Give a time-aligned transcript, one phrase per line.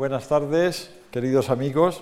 [0.00, 2.00] buenas tardes, queridos amigos.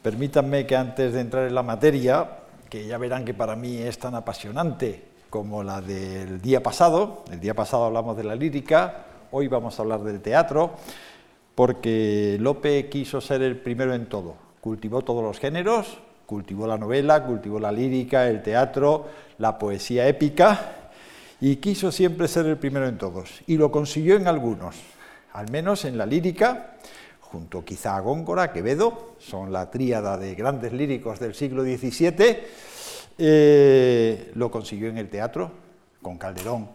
[0.00, 2.38] Permítanme que antes de entrar en la materia,
[2.70, 7.38] que ya verán que para mí es tan apasionante como la del día pasado, el
[7.38, 10.70] día pasado hablamos de la lírica, hoy vamos a hablar del teatro,
[11.54, 17.26] porque Lope quiso ser el primero en todo, cultivó todos los géneros, cultivó la novela,
[17.26, 19.04] cultivó la lírica, el teatro,
[19.36, 20.76] la poesía épica,
[21.42, 24.93] y quiso siempre ser el primero en todos, y lo consiguió en algunos,
[25.34, 26.76] al menos en la lírica,
[27.20, 32.38] junto quizá a Góngora, Quevedo, son la tríada de grandes líricos del siglo XVII,
[33.18, 35.50] eh, lo consiguió en el teatro,
[36.00, 36.68] con Calderón,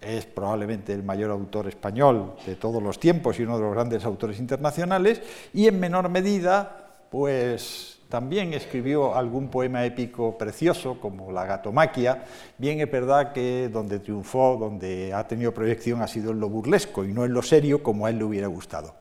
[0.00, 4.04] es probablemente el mayor autor español de todos los tiempos y uno de los grandes
[4.04, 5.20] autores internacionales,
[5.52, 12.24] y en menor medida, pues también escribió algún poema épico precioso, como La Gatomaquia.
[12.56, 17.04] Bien es verdad que donde triunfó, donde ha tenido proyección, ha sido en lo burlesco
[17.04, 18.94] y no en lo serio, como a él le hubiera gustado.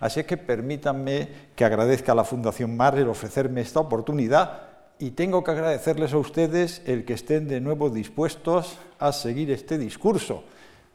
[0.00, 4.62] Así es que permítanme que agradezca a la Fundación Mar el ofrecerme esta oportunidad
[4.98, 9.78] y tengo que agradecerles a ustedes el que estén de nuevo dispuestos a seguir este
[9.78, 10.42] discurso.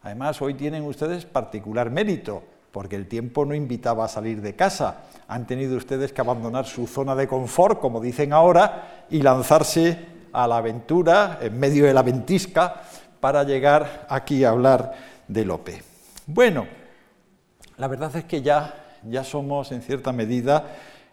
[0.01, 5.03] Además, hoy tienen ustedes particular mérito porque el tiempo no invitaba a salir de casa.
[5.27, 9.99] Han tenido ustedes que abandonar su zona de confort, como dicen ahora, y lanzarse
[10.33, 12.81] a la aventura en medio de la ventisca
[13.19, 14.91] para llegar aquí a hablar
[15.27, 15.83] de Lope.
[16.25, 16.65] Bueno,
[17.77, 18.73] la verdad es que ya,
[19.07, 20.65] ya somos en cierta medida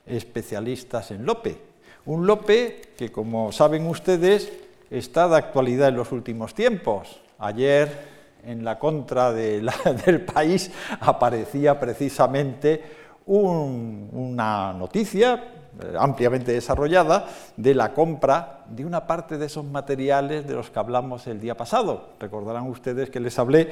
[0.07, 1.59] especialistas en Lope.
[2.07, 4.51] Un Lope que, como saben ustedes,
[4.89, 7.21] está de actualidad en los últimos tiempos.
[7.39, 8.10] Ayer
[8.45, 15.35] en la contra del país aparecía precisamente una noticia
[15.81, 20.79] eh, ampliamente desarrollada de la compra de una parte de esos materiales de los que
[20.79, 22.11] hablamos el día pasado.
[22.19, 23.69] Recordarán ustedes que les hablé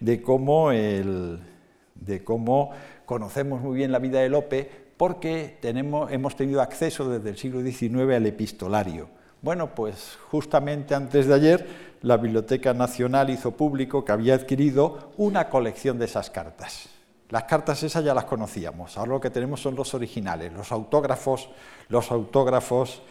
[0.00, 2.70] de cómo, de cómo
[3.04, 8.14] conocemos muy bien la vida de Lope porque hemos tenido acceso desde el siglo XIX
[8.14, 9.08] al epistolario.
[9.42, 15.48] Bueno, pues justamente antes de ayer la Biblioteca Nacional hizo público que había adquirido una
[15.48, 16.88] colección de esas cartas.
[17.30, 21.48] Las cartas esas ya las conocíamos, ahora lo que tenemos son los originales, los autógrafos,
[21.88, 23.02] los autógrafos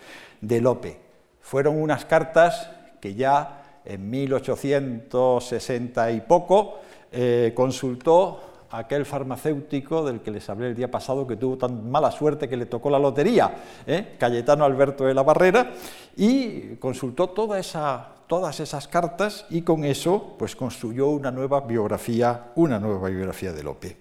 [0.41, 0.99] de Lope.
[1.41, 2.69] Fueron unas cartas
[2.99, 6.79] que ya en 1860 y poco
[7.11, 12.11] eh, consultó aquel farmacéutico del que les hablé el día pasado que tuvo tan mala
[12.11, 13.53] suerte que le tocó la lotería,
[13.85, 14.15] ¿eh?
[14.17, 15.71] Cayetano Alberto de la Barrera,
[16.15, 22.53] y consultó toda esa, todas esas cartas y con eso pues construyó una nueva biografía,
[22.55, 23.97] una nueva biografía de Lope.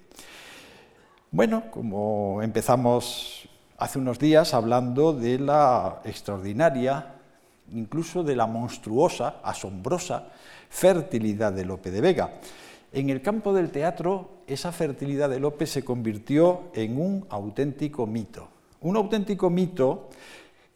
[1.33, 7.15] Bueno, como empezamos hace unos días hablando de la extraordinaria,
[7.73, 10.29] incluso de la monstruosa, asombrosa
[10.69, 12.31] fertilidad de Lope de Vega.
[12.93, 18.47] En el campo del teatro, esa fertilidad de López se convirtió en un auténtico mito.
[18.81, 20.09] Un auténtico mito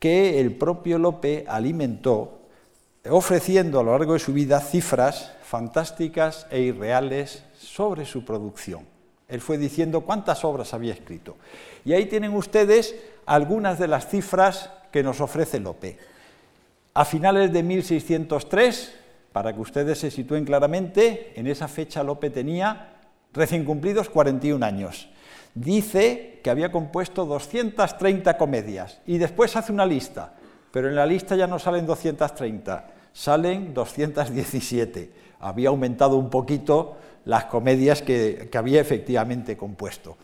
[0.01, 2.41] que el propio Lope alimentó,
[3.11, 8.87] ofreciendo a lo largo de su vida cifras fantásticas e irreales sobre su producción.
[9.29, 11.37] Él fue diciendo cuántas obras había escrito.
[11.85, 12.95] Y ahí tienen ustedes
[13.27, 15.99] algunas de las cifras que nos ofrece Lope.
[16.95, 18.95] A finales de 1603,
[19.33, 22.93] para que ustedes se sitúen claramente, en esa fecha Lope tenía
[23.33, 25.09] recién cumplidos 41 años.
[25.55, 30.35] Dice que había compuesto 230 comedias y después hace una lista,
[30.71, 35.11] pero en la lista ya no salen 230, salen 217.
[35.41, 40.19] Había aumentado un poquito las comedias que, había efectivamente compuesto.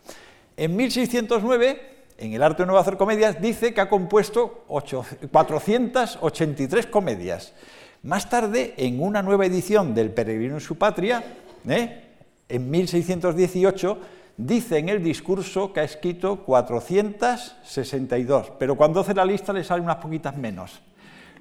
[0.56, 1.80] En 1609,
[2.18, 7.54] en el arte de nuevo hacer comedias, dice que ha compuesto 483 comedias.
[8.02, 11.22] Más tarde, en una nueva edición del Peregrino en su patria,
[11.66, 12.04] ¿eh?
[12.48, 13.98] en 1618,
[14.36, 19.82] dice en el discurso que ha escrito 462, pero cuando hace la lista le salen
[19.84, 20.80] unas poquitas menos.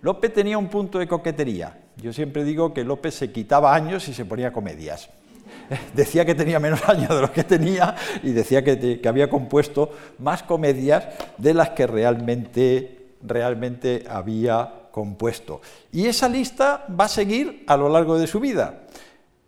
[0.02, 1.78] López tenía un punto de coquetería.
[1.98, 5.10] Yo siempre digo que López se quitaba años y se ponía comedias.
[5.94, 10.44] Decía que tenía menos años de los que tenía y decía que, había compuesto más
[10.44, 11.08] comedias
[11.38, 15.62] de las que realmente, realmente había compuesto.
[15.92, 18.82] Y esa lista va a seguir a lo largo de su vida.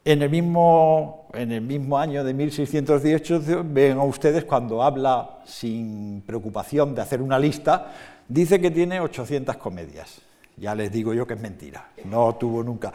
[0.04, 6.96] En el mismo, en el mismo año de 1618, ven ustedes cuando habla sin preocupación
[6.96, 7.94] de hacer una lista,
[8.28, 10.22] dice que tiene 800 comedias.
[10.62, 12.94] Ya les digo yo que es mentira, no tuvo nunca.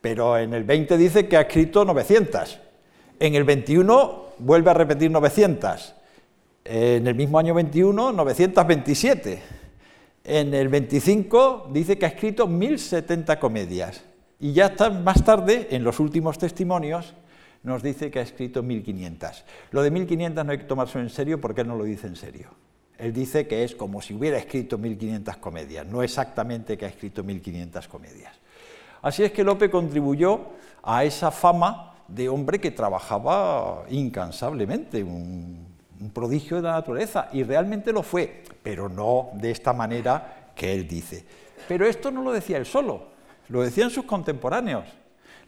[0.00, 2.60] Pero en el 20 dice que ha escrito 900.
[3.18, 5.94] En el 21 vuelve a repetir 900.
[6.64, 9.58] En el mismo año 21, 927
[10.28, 14.04] en el 25 dice que ha escrito 1070 comedias.
[14.38, 17.14] Y ya está más tarde, en los últimos testimonios,
[17.62, 19.44] nos dice que ha escrito 1500.
[19.72, 22.14] Lo de 1500 no hay que tomarse en serio porque él no lo dice en
[22.14, 22.50] serio.
[22.98, 27.22] Él dice que es como si hubiera escrito 1500 comedias, no exactamente que ha escrito
[27.22, 28.34] 1500 comedias.
[29.00, 30.40] Así es que Lope contribuyó
[30.82, 35.68] a esa fama de hombre que trabajaba incansablemente, un,
[36.12, 40.86] prodigio de la naturaleza, y realmente lo fue, pero no de esta manera que él
[40.86, 41.24] dice.
[41.66, 43.08] Pero esto no lo decía él solo,
[43.48, 44.84] lo decían sus contemporáneos.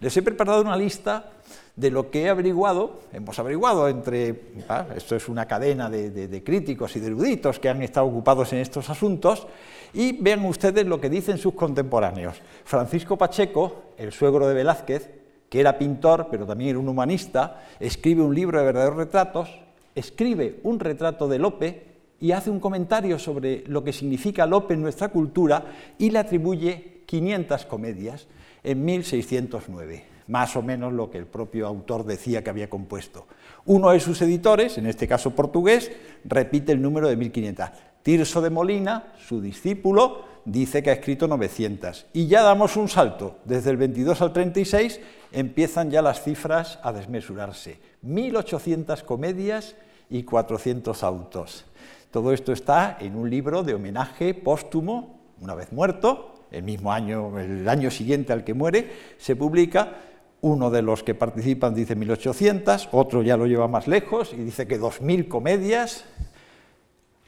[0.00, 1.30] Les he preparado una lista
[1.76, 6.96] de lo que he averiguado, hemos averiguado entre, ah, esto es una cadena de, críticos
[6.96, 9.46] y de eruditos que han estado ocupados en estos asuntos,
[9.92, 12.40] y vean ustedes lo que dicen sus contemporáneos.
[12.64, 15.10] Francisco Pacheco, el suegro de Velázquez,
[15.48, 19.50] que era pintor, pero también era un humanista, escribe un libro de verdaderos retratos,
[19.94, 21.86] escribe un retrato de Lope
[22.20, 25.64] y hace un comentario sobre lo que significa Lope en nuestra cultura
[25.98, 28.28] y le atribuye 500 comedias
[28.62, 33.26] en 1609 más o menos lo que el propio autor decía que había compuesto.
[33.66, 35.90] Uno de sus editores, en este caso portugués,
[36.24, 37.70] repite el número de 1500.
[38.04, 42.06] Tirso de Molina, su discípulo, dice que ha escrito 900.
[42.12, 43.38] Y ya damos un salto.
[43.44, 45.00] Desde el 22 al 36
[45.32, 47.80] empiezan ya las cifras a desmesurarse.
[48.02, 49.74] 1800 comedias
[50.08, 51.64] y 400 autos.
[52.12, 57.38] Todo esto está en un libro de homenaje póstumo, una vez muerto, el mismo año,
[57.38, 59.94] el año siguiente al que muere, se publica
[60.42, 64.66] uno de los que participan dice 1800, otro ya lo lleva más lejos y dice
[64.66, 66.04] que 2000 comedias,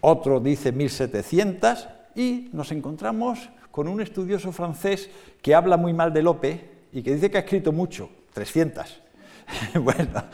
[0.00, 5.10] otro dice 1700 y nos encontramos con un estudioso francés
[5.40, 9.00] que habla muy mal de Lope y que dice que ha escrito mucho, 300.
[9.80, 10.24] bueno,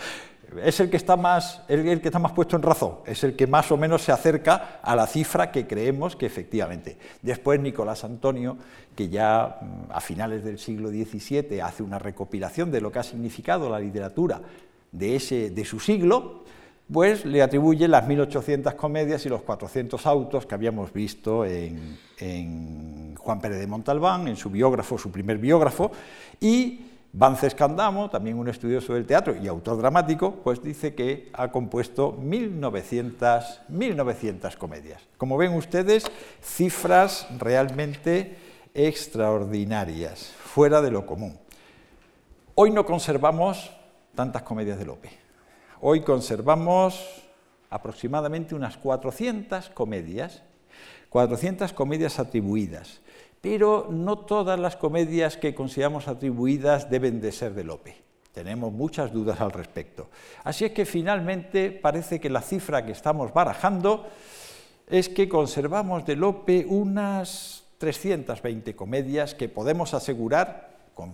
[0.63, 3.47] es el que, está más, el, que está más puesto en razón, es el que
[3.47, 6.97] más o menos se acerca a la cifra que creemos que efectivamente.
[7.23, 8.57] Después Nicolás Antonio,
[8.95, 13.03] que ya mm, a finales del siglo XVII hace una recopilación de lo que ha
[13.03, 14.41] significado la literatura
[14.91, 16.45] de, ese, de su siglo,
[16.91, 23.15] pues le atribuye las 1800 comedias y los 400 autos que habíamos visto en, en
[23.17, 25.93] Juan Pérez de Montalbán, en su biógrafo, su primer biógrafo,
[26.41, 31.51] y Vance Candamo, también un estudioso del teatro y autor dramático, pues dice que ha
[31.51, 35.03] compuesto 1900, 1900 comedias.
[35.17, 36.05] Como ven ustedes,
[36.43, 38.37] cifras realmente
[38.75, 41.39] extraordinarias, fuera de lo común.
[42.55, 43.71] Hoy no conservamos
[44.15, 45.11] tantas comedias de Lope.
[45.81, 47.25] Hoy conservamos
[47.71, 50.43] aproximadamente unas 400 comedias,
[51.09, 53.01] 400 comedias atribuidas
[53.41, 57.97] pero no todas las comedias que consideramos atribuidas deben de ser de Lope.
[58.33, 60.09] Tenemos muchas dudas al respecto.
[60.45, 64.07] Así es que finalmente parece que la cifra que estamos barajando
[64.89, 71.13] es que conservamos de Lope unas 320 comedias que podemos asegurar con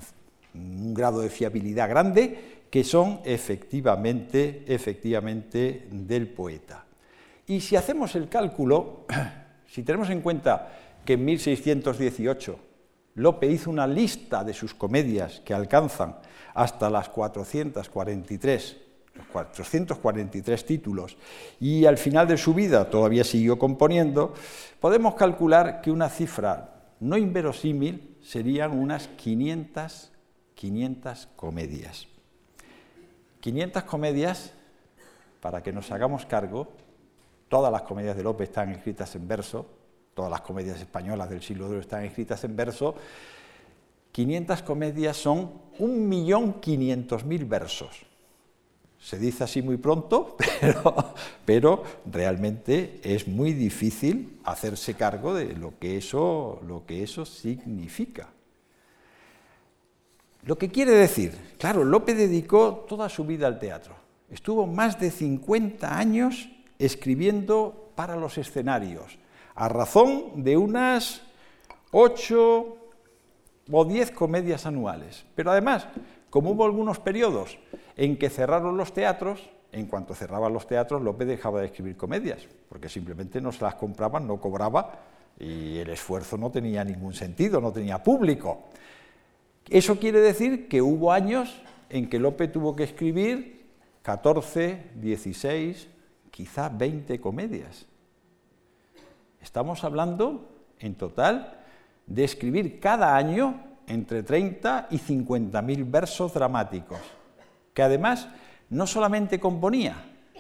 [0.55, 6.85] un grado de fiabilidad grande que son efectivamente, efectivamente del poeta.
[7.47, 9.05] Y si hacemos el cálculo,
[9.69, 10.73] si tenemos en cuenta
[11.05, 12.59] que en 1618
[13.17, 16.17] Lope hizo una lista de sus comedias que alcanzan
[16.55, 18.77] hasta las 443,
[19.33, 21.17] 443 títulos,
[21.61, 24.35] y al final de su vida todavía siguió componiendo,
[24.81, 30.11] podemos calcular que una cifra no inverosímil serían unas 500,
[30.55, 32.09] 500 comedias.
[33.41, 34.53] 500 comedias,
[35.41, 36.69] para que nos hagamos cargo,
[37.49, 39.67] todas las comedias de Lope están escritas en verso,
[40.15, 42.95] todas las comedias españolas del siglo II están escritas en verso,
[44.13, 48.07] 500 comedias son 1.500.000 versos.
[49.01, 55.79] Se dice así muy pronto, pero, pero, realmente es muy difícil hacerse cargo de lo
[55.79, 58.29] que, eso, lo que eso significa.
[60.45, 63.95] Lo que quiere decir, claro, Lope dedicó toda su vida al teatro.
[64.31, 69.19] Estuvo más de 50 años escribiendo para los escenarios,
[69.55, 71.23] a razón de unas
[71.91, 72.77] ocho
[73.71, 75.25] o diez comedias anuales.
[75.35, 75.87] Pero además,
[76.31, 77.59] como hubo algunos periodos
[77.97, 82.47] en que cerraron los teatros, en cuanto cerraban los teatros, López dejaba de escribir comedias,
[82.69, 85.01] porque simplemente no se las compraban, no cobraba
[85.39, 88.65] y el esfuerzo no tenía ningún sentido, no tenía público.
[89.69, 93.67] Eso quiere decir que hubo años en que Lope tuvo que escribir
[94.03, 95.89] 14, 16,
[96.31, 97.87] quizá 20 comedias.
[99.45, 100.49] Estamos hablando,
[100.79, 101.61] en total,
[102.07, 106.99] de escribir cada año entre 30 y 50 mil versos dramáticos,
[107.75, 108.27] que además
[108.71, 109.97] no solamente componía,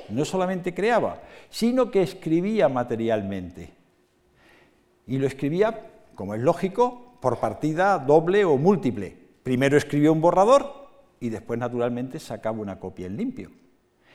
[0.09, 1.21] no solamente creaba,
[1.51, 3.75] sino que escribía materialmente.
[5.07, 9.19] Y lo escribía, como es lógico, por partida doble o múltiple.
[9.43, 10.89] Primero escribió un borrador
[11.21, 13.51] y después, naturalmente, sacaba una copia en limpio.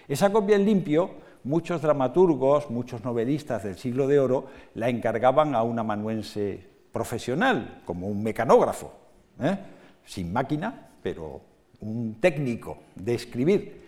[0.07, 1.11] Esa copia en limpio,
[1.43, 8.07] muchos dramaturgos, muchos novelistas del siglo de oro la encargaban a un amanuense profesional, como
[8.07, 8.91] un mecanógrafo,
[9.41, 9.57] ¿eh?
[10.05, 11.41] sin máquina, pero
[11.81, 13.79] un técnico de escribir,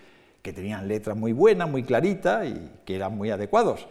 [0.41, 3.87] que tenían letras muy buenas, muy claritas y que eran muy adecuados.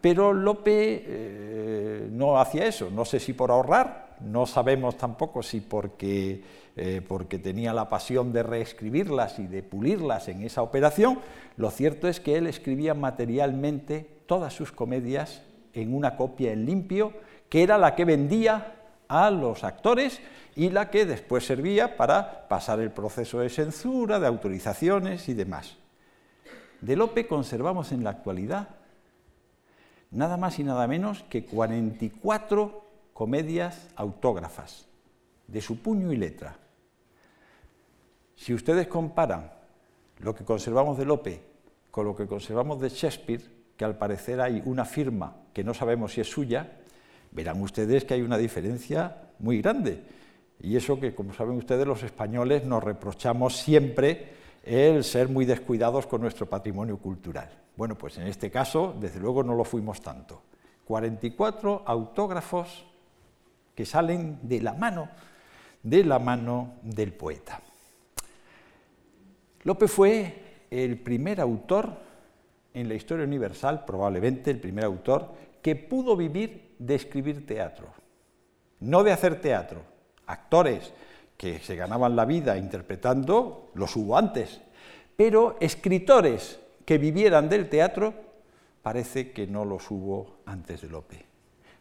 [0.00, 5.60] Pero Lope eh, no hacía eso, no sé si por ahorrar, no sabemos tampoco si
[5.60, 6.42] porque,
[6.76, 11.18] eh, porque tenía la pasión de reescribirlas y de pulirlas en esa operación,
[11.56, 17.12] lo cierto es que él escribía materialmente todas sus comedias en una copia en limpio,
[17.48, 18.74] que era la que vendía
[19.08, 20.20] a los actores
[20.54, 25.76] y la que después servía para pasar el proceso de censura, de autorizaciones y demás.
[26.80, 28.68] De Lope conservamos en la actualidad
[30.10, 32.89] nada más y nada menos que 44
[33.20, 34.86] comedias autógrafas,
[35.46, 36.56] de su puño y letra.
[38.34, 39.52] Si ustedes comparan
[40.20, 41.42] lo que conservamos de Lope
[41.90, 43.42] con lo que conservamos de Shakespeare,
[43.76, 46.78] que al parecer hay una firma que no sabemos si es suya,
[47.32, 50.02] verán ustedes que hay una diferencia muy grande.
[50.58, 54.32] Y eso que, como saben ustedes, los españoles nos reprochamos siempre
[54.64, 57.50] el ser muy descuidados con nuestro patrimonio cultural.
[57.76, 60.40] Bueno, pues en este caso, desde luego, no lo fuimos tanto.
[60.86, 62.86] 44 autógrafos
[63.80, 65.08] que salen de la mano,
[65.82, 67.62] de la mano del poeta.
[69.62, 71.90] Lope fue el primer autor
[72.74, 75.32] en la historia universal, probablemente el primer autor,
[75.62, 77.88] que pudo vivir de escribir teatro,
[78.80, 79.80] no de hacer teatro.
[80.26, 80.92] Actores
[81.38, 84.60] que se ganaban la vida interpretando los hubo antes,
[85.16, 88.12] pero escritores que vivieran del teatro
[88.82, 91.29] parece que no los hubo antes de Lope.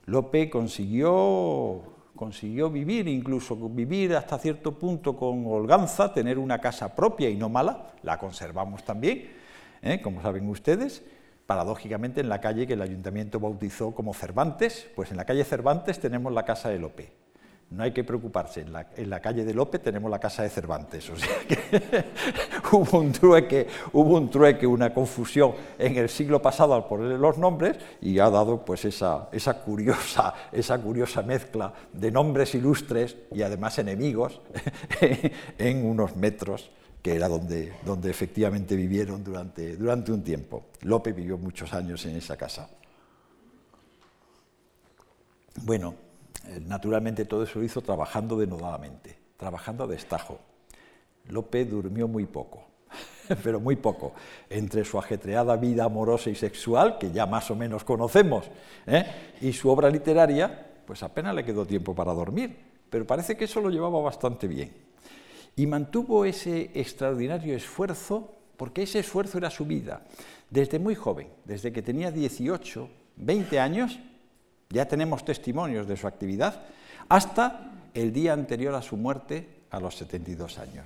[0.10, 1.84] Lope consiguió,
[2.16, 7.48] consiguió vivir, incluso vivir hasta cierto punto con holganza, tener una casa propia y no
[7.48, 9.30] mala, la conservamos también,
[9.84, 10.02] ¿eh?
[10.02, 11.04] como saben ustedes,
[11.46, 16.00] paradójicamente en la calle que el ayuntamiento bautizó como Cervantes, pues en la calle Cervantes
[16.00, 17.19] tenemos la casa de Lope
[17.72, 21.16] no hay que preocuparse, en la, calle de López tenemos la casa de Cervantes, o
[21.16, 22.06] sea que
[22.72, 27.38] hubo un trueque, hubo un trueque, una confusión en el siglo pasado al ponerle los
[27.38, 29.30] nombres y ha dado pues esa,
[29.64, 30.34] curiosa,
[31.24, 34.42] mezcla de nombres ilustres y además enemigos
[35.60, 36.72] en unos metros
[37.04, 37.72] que era donde,
[38.06, 40.66] efectivamente vivieron durante, un tiempo.
[40.82, 42.68] Lope vivió muchos años en esa casa.
[45.62, 46.09] Bueno,
[46.66, 50.40] naturalmente todo eso lo hizo trabajando denodadamente, trabajando a destajo.
[51.28, 52.64] López durmió muy poco,
[53.44, 54.14] pero muy poco,
[54.50, 58.46] entre su ajetreada vida amorosa y sexual, que ya más o menos conocemos,
[58.88, 59.06] ¿eh?
[59.42, 62.58] y su obra literaria, pues apenas le quedó tiempo para dormir,
[62.90, 64.72] pero parece que eso lo llevaba bastante bien.
[65.56, 70.02] Y mantuvo ese extraordinario esfuerzo, porque ese esfuerzo era su vida,
[70.50, 74.00] desde muy joven, desde que tenía 18, 20 años,
[74.72, 76.62] ya tenemos testimonios de su actividad
[77.08, 80.86] hasta el día anterior a su muerte, a los 72 años.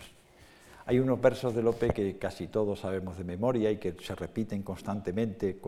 [0.85, 4.63] Hay unos versos de Lope que casi todos sabemos de memoria y que se repiten
[4.63, 5.59] constantemente,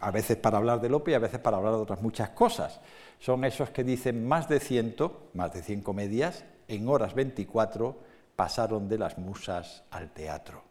[0.00, 2.80] a veces para hablar de Lope y a veces para hablar de otras muchas cosas.
[3.20, 7.96] Son esos que dicen más de ciento, más de 100 comedias, en horas 24
[8.34, 10.64] pasaron de las musas al teatro.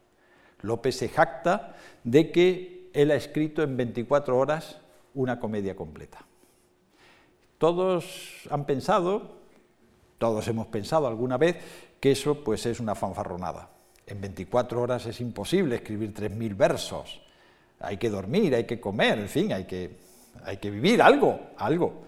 [0.60, 4.80] Lope se jacta de que él ha escrito en 24 horas
[5.14, 6.28] una comedia completa.
[7.58, 9.36] Todos han pensado,
[10.18, 11.56] todos hemos pensado alguna vez,
[12.00, 13.70] que eso pues es una fanfarronada.
[14.06, 17.20] En 24 horas es imposible escribir 3.000 versos.
[17.80, 19.96] Hay que dormir, hay que comer, en fin, hay que,
[20.44, 22.02] hay que vivir algo, algo.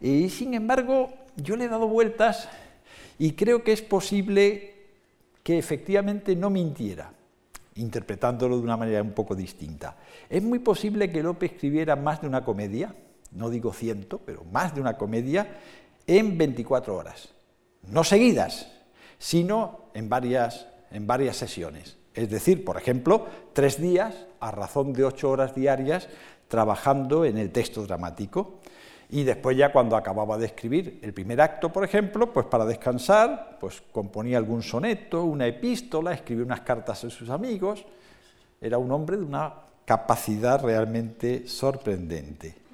[0.00, 2.48] Y sin embargo, yo le he dado vueltas
[3.18, 4.74] y creo que es posible
[5.42, 7.12] que efectivamente no mintiera,
[7.76, 9.96] interpretándolo de una manera un poco distinta.
[10.28, 12.94] Es muy posible que Lope escribiera más de una comedia,
[13.32, 15.58] no digo ciento, pero más de una comedia,
[16.06, 17.30] en 24 horas.
[17.88, 18.70] No seguidas,
[19.18, 21.96] sino en varias, en varias sesiones.
[22.14, 26.08] Es decir, por ejemplo, tres días a razón de ocho horas diarias
[26.48, 28.60] trabajando en el texto dramático.
[29.08, 33.58] Y después ya cuando acababa de escribir el primer acto, por ejemplo, pues para descansar,
[33.60, 37.84] pues componía algún soneto, una epístola, escribía unas cartas a sus amigos.
[38.60, 39.54] Era un hombre de una
[39.84, 42.65] capacidad realmente sorprendente.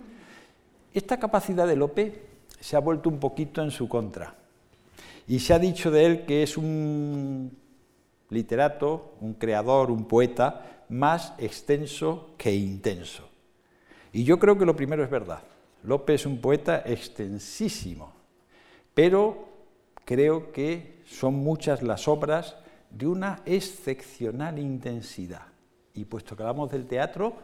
[0.94, 2.22] Esta capacidad de Lope
[2.60, 4.34] se ha vuelto un poquito en su contra
[5.26, 7.56] y se ha dicho de él que es un
[8.28, 13.28] literato, un creador, un poeta más extenso que intenso.
[14.12, 15.42] Y yo creo que lo primero es verdad.
[15.84, 18.12] Lope es un poeta extensísimo,
[18.92, 19.48] pero
[20.04, 22.56] creo que son muchas las obras
[22.90, 25.46] de una excepcional intensidad.
[25.94, 27.34] Y puesto que hablamos del teatro,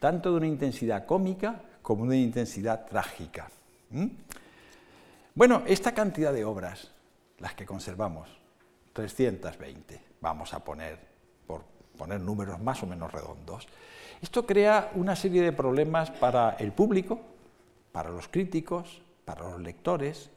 [0.00, 3.50] tanto de una intensidad cómica como una intensidad trágica.
[5.34, 6.90] Bueno, esta cantidad de obras,
[7.38, 8.28] las que conservamos,
[8.92, 10.98] 320, vamos a poner,
[11.46, 11.64] por
[11.96, 13.66] poner números más o menos redondos,
[14.20, 17.20] esto crea una serie de problemas para el público,
[17.90, 20.30] para los críticos, para los lectores,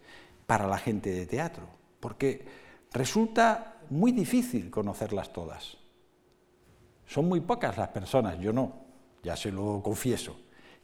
[0.47, 1.67] para la gente de teatro,
[1.99, 2.45] porque
[2.91, 5.77] resulta muy difícil conocerlas todas.
[7.07, 8.73] Son muy pocas las personas, yo no,
[9.23, 10.35] ya se lo confieso,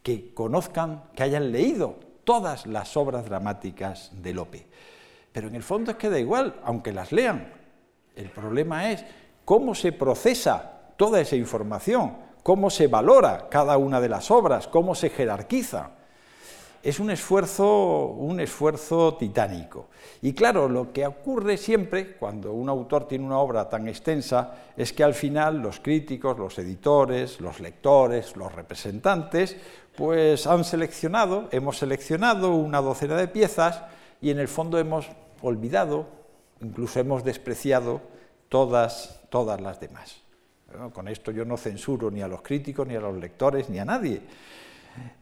[0.03, 4.67] que conozcan, que hayan leído todas las obras dramáticas de Lope.
[5.31, 7.53] Pero en el fondo es que da igual, aunque las lean.
[8.15, 9.05] El problema es
[9.45, 14.95] cómo se procesa toda esa información, cómo se valora cada una de las obras, cómo
[14.95, 15.91] se jerarquiza
[16.83, 19.89] es un esfuerzo, un esfuerzo titánico.
[20.21, 24.91] Y claro, lo que ocurre siempre cuando un autor tiene una obra tan extensa es
[24.91, 29.57] que al final los críticos, los editores, los lectores, los representantes,
[29.95, 33.81] pues han seleccionado, hemos seleccionado una docena de piezas
[34.21, 35.07] y en el fondo hemos
[35.41, 36.07] olvidado,
[36.61, 38.01] incluso hemos despreciado
[38.49, 40.17] todas, todas las demás.
[40.93, 43.85] con esto yo no censuro ni a los críticos, ni a los lectores, ni a
[43.85, 44.21] nadie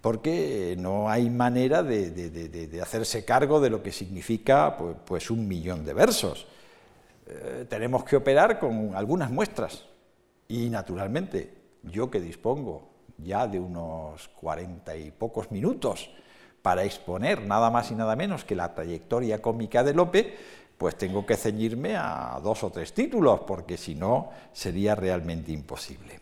[0.01, 5.85] porque no hay manera de, hacerse cargo de lo que significa pues, pues un millón
[5.85, 6.47] de versos.
[7.27, 9.85] Eh, tenemos que operar con algunas muestras
[10.47, 12.88] y naturalmente yo que dispongo
[13.23, 16.09] ya de unos cuarenta y pocos minutos
[16.61, 20.37] para exponer nada más y nada menos que la trayectoria cómica de Lope,
[20.77, 26.19] pues tengo que ceñirme a dos o tres títulos, porque si no sería realmente imposible.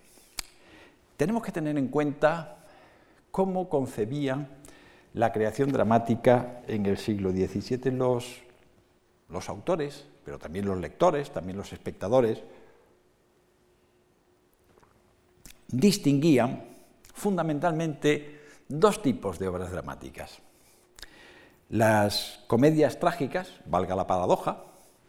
[1.16, 2.58] Tenemos que tener en cuenta
[3.32, 4.50] cómo concebían
[5.14, 8.42] la creación dramática en el siglo XVII los,
[9.30, 12.44] los autores, pero también los lectores, también los espectadores,
[15.68, 16.67] distinguían
[17.18, 20.40] fundamentalmente dos tipos de obras dramáticas.
[21.70, 24.64] Las comedias trágicas, valga la paradoja,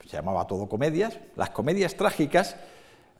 [0.04, 2.56] se llamaba todo comedias, las comedias trágicas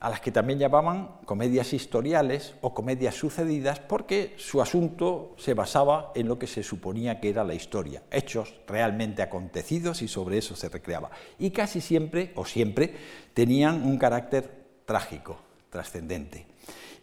[0.01, 6.12] a las que también llamaban comedias historiales o comedias sucedidas porque su asunto se basaba
[6.14, 10.57] en lo que se suponía que era la historia, hechos realmente acontecidos y sobre eso
[10.57, 11.11] se recreaba.
[11.38, 12.94] Y casi siempre, o siempre,
[13.35, 14.51] tenían un carácter
[14.87, 15.37] trágico,
[15.68, 16.46] trascendente.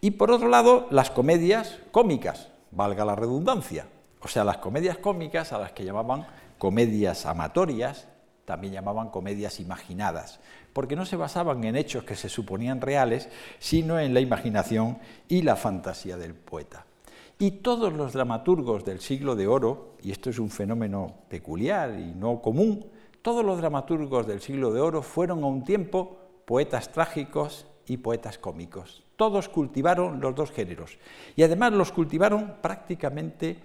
[0.05, 3.87] Y por otro lado, las comedias cómicas, valga la redundancia,
[4.21, 6.27] o sea, las comedias cómicas a las que llamaban
[6.59, 8.07] comedias amatorias,
[8.45, 10.41] también llamaban comedias imaginadas,
[10.73, 15.41] porque no se basaban en hechos que se suponían reales, sino en la imaginación y
[15.41, 16.85] la fantasía del poeta.
[17.39, 22.13] Y todos los dramaturgos del siglo de oro, y esto es un fenómeno peculiar y
[22.13, 22.85] no común,
[23.23, 28.37] todos los dramaturgos del siglo de oro fueron a un tiempo poetas trágicos y poetas
[28.37, 29.03] cómicos.
[29.15, 30.97] Todos cultivaron los dos géneros
[31.35, 33.57] y además los cultivaron prácticamente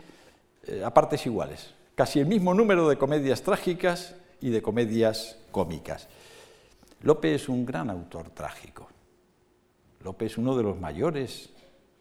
[0.66, 1.74] eh, a partes iguales.
[1.94, 6.08] Casi el mismo número de comedias trágicas y de comedias cómicas.
[7.02, 8.88] Lope es un gran autor trágico.
[10.04, 11.50] Lope es uno de los mayores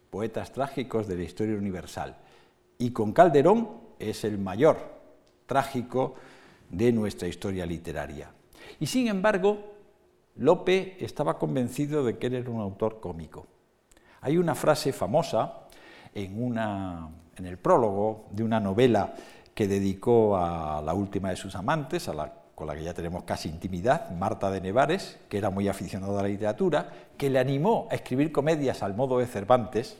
[0.09, 2.17] poetas trágicos de la historia universal.
[2.77, 4.77] Y con Calderón es el mayor
[5.45, 6.15] trágico
[6.69, 8.31] de nuestra historia literaria.
[8.79, 9.78] Y sin embargo,
[10.39, 13.45] Lope estaba convencido de que era un autor cómico.
[14.21, 15.65] Hay una frase famosa
[16.15, 19.13] en, el prólogo de una novela
[19.53, 22.09] que dedicó a la última de sus amantes,
[22.55, 26.23] con la que ya tenemos casi intimidad, Marta de Nevares, que era muy aficionada a
[26.23, 29.97] la literatura, que le animó a escribir comedias al modo de Cervantes,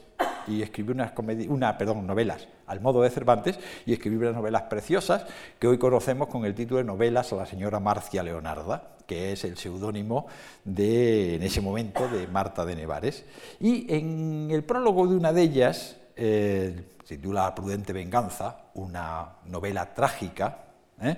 [0.50, 1.12] y escribió unas
[1.48, 5.24] una, perdón, novelas al modo de Cervantes y escribió unas novelas preciosas
[5.58, 9.44] que hoy conocemos con el título de Novelas a la señora Marcia Leonarda, que es
[9.44, 10.26] el seudónimo
[10.64, 13.24] de, en ese momento, de Marta de Nevares.
[13.60, 20.58] Y en el prólogo de una de ellas, eh, titula Prudente Venganza, una novela trágica,
[21.00, 21.16] ¿eh?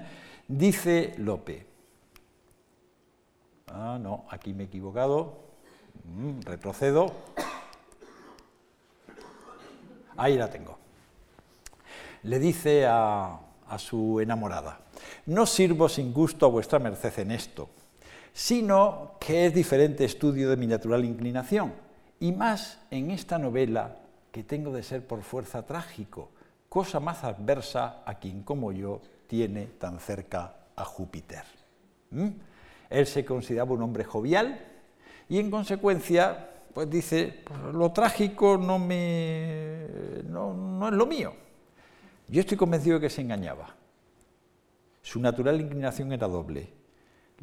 [0.49, 1.67] dice Lope.
[3.69, 5.37] Ah, no, aquí me he equivocado.
[6.05, 7.13] Mm, retrocedo.
[10.17, 10.79] Ahí la tengo.
[12.25, 13.39] Le dice a,
[13.79, 14.81] su enamorada,
[15.27, 17.71] no sirvo sin gusto a vuestra merced en esto,
[18.33, 21.73] sino que es diferente estudio de mi natural inclinación,
[22.21, 23.97] y más en esta novela
[24.31, 26.29] que tengo de ser por fuerza trágico,
[26.69, 31.45] cosa más adversa a quien como yo tiene tan cerca a Júpiter.
[32.11, 32.29] ¿Mm?
[32.91, 34.61] Él se consideraba un hombre jovial
[35.29, 39.62] y en consecuencia pues dice, pues lo trágico no, me,
[40.33, 41.35] no, no es lo mío.
[42.29, 43.75] Yo estoy convencido de que se engañaba.
[45.03, 46.83] Su natural inclinación era doble,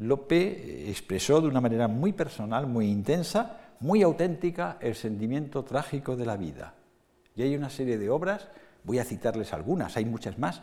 [0.00, 6.24] Lope expresó de una manera muy personal, muy intensa, muy auténtica el sentimiento trágico de
[6.24, 6.74] la vida.
[7.36, 8.48] Y hay una serie de obras,
[8.82, 10.62] voy a citarles algunas, hay muchas más,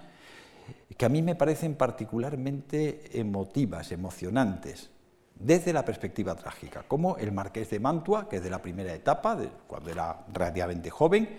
[0.97, 4.89] que a mí me parecen particularmente emotivas, emocionantes,
[5.35, 9.35] desde la perspectiva trágica, como El Marqués de Mantua, que es de la primera etapa,
[9.35, 11.29] de cuando era relativamente joven,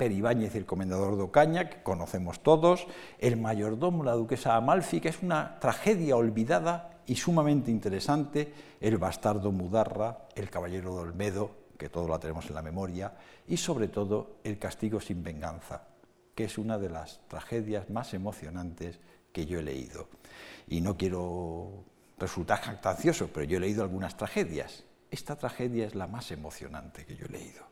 [0.00, 2.86] Peribáñez y el comendador de Ocaña, que conocemos todos,
[3.18, 9.52] El mayordomo, la duquesa Amalfi, que es una tragedia olvidada y sumamente interesante, El bastardo
[9.52, 13.12] Mudarra, El caballero de Olmedo, que todos la tenemos en la memoria,
[13.46, 15.82] y sobre todo El castigo sin venganza,
[16.34, 18.98] que es una de las tragedias más emocionantes
[19.34, 20.08] que yo he leído.
[20.66, 21.84] Y no quiero
[22.18, 24.82] resultar jactancioso, pero yo he leído algunas tragedias.
[25.10, 27.69] Esta tragedia es la más emocionante que yo he leído.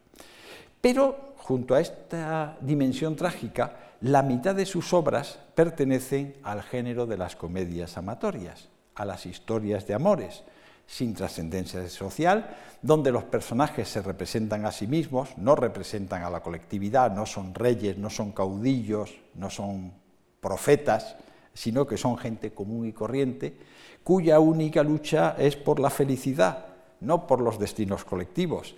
[0.81, 7.17] Pero junto a esta dimensión trágica, la mitad de sus obras pertenecen al género de
[7.17, 10.45] las comedias amatorias, a las historias de amores,
[10.87, 16.41] sin trascendencia social, donde los personajes se representan a sí mismos, no representan a la
[16.41, 19.93] colectividad, no son reyes, no son caudillos, no son
[20.41, 21.17] profetas,
[21.53, 23.57] sino que son gente común y corriente,
[24.05, 26.67] cuya única lucha es por la felicidad,
[27.01, 28.77] no por los destinos colectivos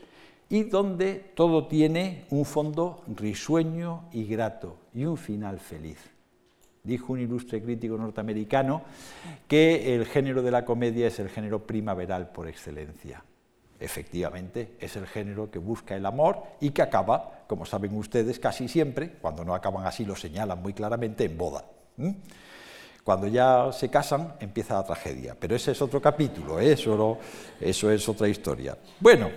[0.50, 5.98] y donde todo tiene un fondo risueño y grato y un final feliz.
[6.82, 8.82] Dijo un ilustre crítico norteamericano
[9.46, 13.22] que el género de la comedia es el género primaveral por excelencia.
[13.78, 18.68] Efectivamente, es el género que busca el amor y que acaba, como saben ustedes, casi
[18.68, 21.64] siempre, cuando no acaban así lo señalan muy claramente, en boda.
[23.04, 26.72] Cuando ya se casan empieza la tragedia, pero ese es otro capítulo, ¿eh?
[26.72, 27.18] eso,
[27.60, 28.76] eso es otra historia.
[28.98, 29.30] Bueno,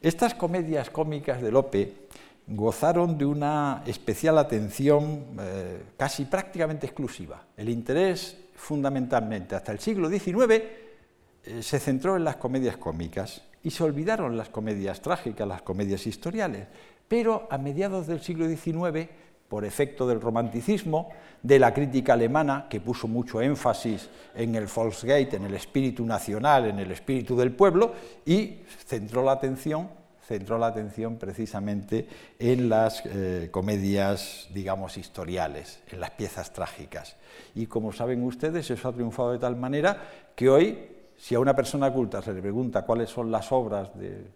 [0.00, 2.08] estas comedias cómicas de Lope
[2.46, 7.44] gozaron de una especial atención eh, casi prácticamente exclusiva.
[7.56, 13.70] El interés fundamentalmente hasta el siglo XIX eh, se centró en las comedias cómicas y
[13.70, 16.66] se olvidaron las comedias trágicas, las comedias historiales.
[17.06, 19.08] Pero a mediados del siglo XIX
[19.48, 21.08] por efecto del romanticismo,
[21.42, 26.66] de la crítica alemana, que puso mucho énfasis en el Volksgate, en el espíritu nacional,
[26.66, 27.92] en el espíritu del pueblo,
[28.26, 29.88] y centró la atención,
[30.26, 32.06] centró la atención precisamente
[32.38, 37.16] en las eh, comedias, digamos, historiales, en las piezas trágicas.
[37.54, 40.02] Y como saben ustedes, eso ha triunfado de tal manera
[40.34, 40.78] que hoy,
[41.16, 43.90] si a una persona culta se le pregunta cuáles son las obras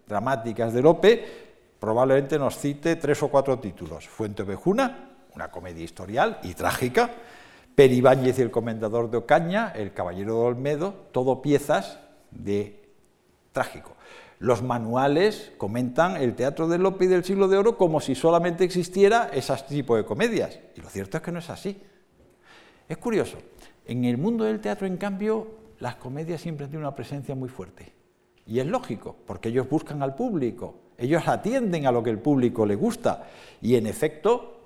[0.07, 1.52] dramáticas de Lope,
[1.83, 4.07] probablemente nos cite tres o cuatro títulos.
[4.07, 7.11] Fuente Vejuna, una comedia historial y trágica,
[7.75, 11.99] Peribáñez y el comendador de Ocaña, El caballero de Olmedo, todo piezas
[12.31, 12.87] de
[13.51, 13.97] trágico.
[14.39, 18.63] Los manuales comentan el teatro de Lope y del siglo de oro como si solamente
[18.63, 20.57] existiera ese tipo de comedias.
[20.77, 21.83] Y lo cierto es que no es así.
[22.87, 23.39] Es curioso.
[23.85, 25.47] En el mundo del teatro, en cambio,
[25.79, 27.91] las comedias siempre tienen una presencia muy fuerte.
[28.45, 32.65] Y es lógico, porque ellos buscan al público, ellos atienden a lo que el público
[32.65, 33.27] le gusta
[33.61, 34.61] y en efecto,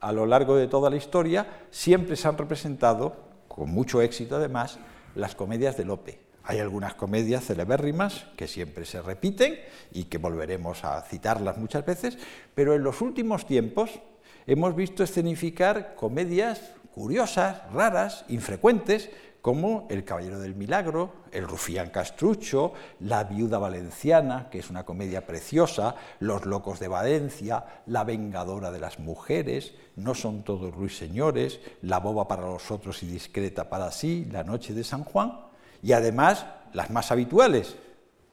[0.00, 3.16] a lo largo de toda la historia, siempre se han representado,
[3.48, 4.78] con mucho éxito además,
[5.14, 6.20] las comedias de Lope.
[6.44, 9.58] Hay algunas comedias celebérrimas que siempre se repiten
[9.92, 12.18] y que volveremos a citarlas muchas veces,
[12.54, 14.00] pero en los últimos tiempos
[14.46, 22.72] hemos visto escenificar comedias curiosas, raras, infrecuentes, como El Caballero del Milagro, El Rufián Castrucho,
[23.00, 28.80] La Viuda Valenciana, que es una comedia preciosa, Los Locos de Valencia, La Vengadora de
[28.80, 34.28] las Mujeres, No son todos ruiseñores, La Boba para los otros y discreta para sí,
[34.30, 35.40] La Noche de San Juan,
[35.82, 37.76] y además las más habituales,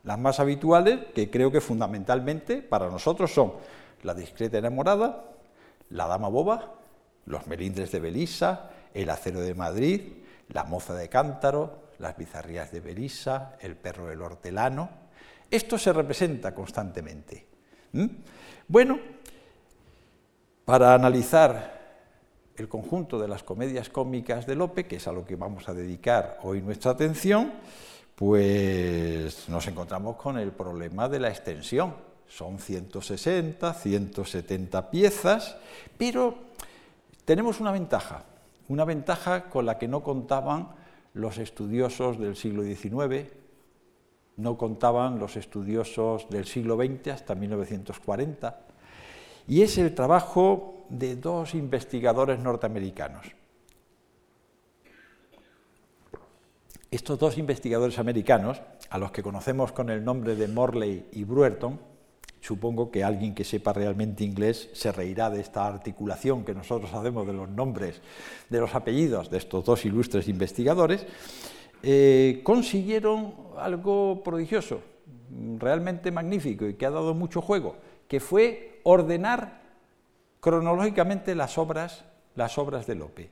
[0.04, 3.54] las más habituales que creo que fundamentalmente para nosotros son
[4.04, 5.24] La discreta enamorada,
[5.90, 6.76] La Dama Boba,
[7.26, 10.02] Los Melindres de Belisa, El Acero de Madrid,
[10.50, 14.90] la moza de cántaro, las bizarrías de Belisa, el perro del hortelano.
[15.50, 17.48] Esto se representa constantemente.
[18.68, 19.00] Bueno,
[20.66, 21.78] para analizar
[22.56, 25.74] el conjunto de las comedias cómicas de Lope, que es a lo que vamos a
[25.74, 27.54] dedicar hoy nuestra atención,
[28.16, 31.96] pues nos encontramos con el problema de la extensión.
[32.28, 35.56] Son 160, 170 piezas,
[35.98, 36.36] pero
[37.24, 38.24] tenemos una ventaja
[38.68, 40.70] una ventaja con la que no contaban
[41.14, 43.32] los estudiosos del siglo XIX,
[44.38, 48.60] no contaban los estudiosos del siglo XX hasta 1940,
[49.48, 53.26] y es el trabajo de dos investigadores norteamericanos.
[56.90, 61.80] Estos dos investigadores americanos, a los que conocemos con el nombre de Morley y Bruerton,
[62.48, 67.28] Supongo que alguien que sepa realmente inglés se reirá de esta articulación que nosotros hacemos
[67.28, 68.00] de los nombres,
[68.50, 71.06] de los apellidos de estos dos ilustres investigadores.
[71.84, 74.80] eh, consiguieron algo prodigioso,
[75.60, 77.76] realmente magnífico y que ha dado mucho juego,
[78.08, 79.64] que fue ordenar
[80.40, 82.06] cronológicamente las obras,
[82.36, 83.30] las obras de Lope.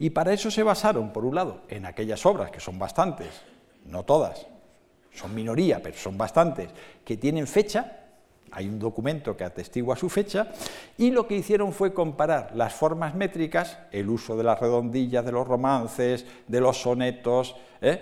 [0.00, 3.40] Y para eso se basaron, por un lado, en aquellas obras, que son bastantes,
[3.84, 4.48] no todas,
[5.12, 6.70] son minoría, pero son bastantes,
[7.04, 8.07] que tienen fecha,
[8.52, 10.52] hay un documento que atestigua su fecha,
[10.96, 15.32] y lo que hicieron fue comparar las formas métricas, el uso de las redondillas, de
[15.32, 18.00] los romances, de los sonetos, ¿eh?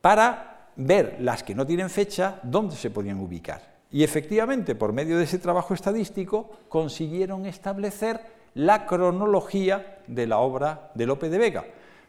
[0.00, 3.72] para ver las que no tienen fecha, dónde se podían ubicar.
[3.90, 8.20] Y efectivamente, por medio de ese trabajo estadístico, consiguieron establecer
[8.54, 11.64] la cronología de la obra de Lope de Vega.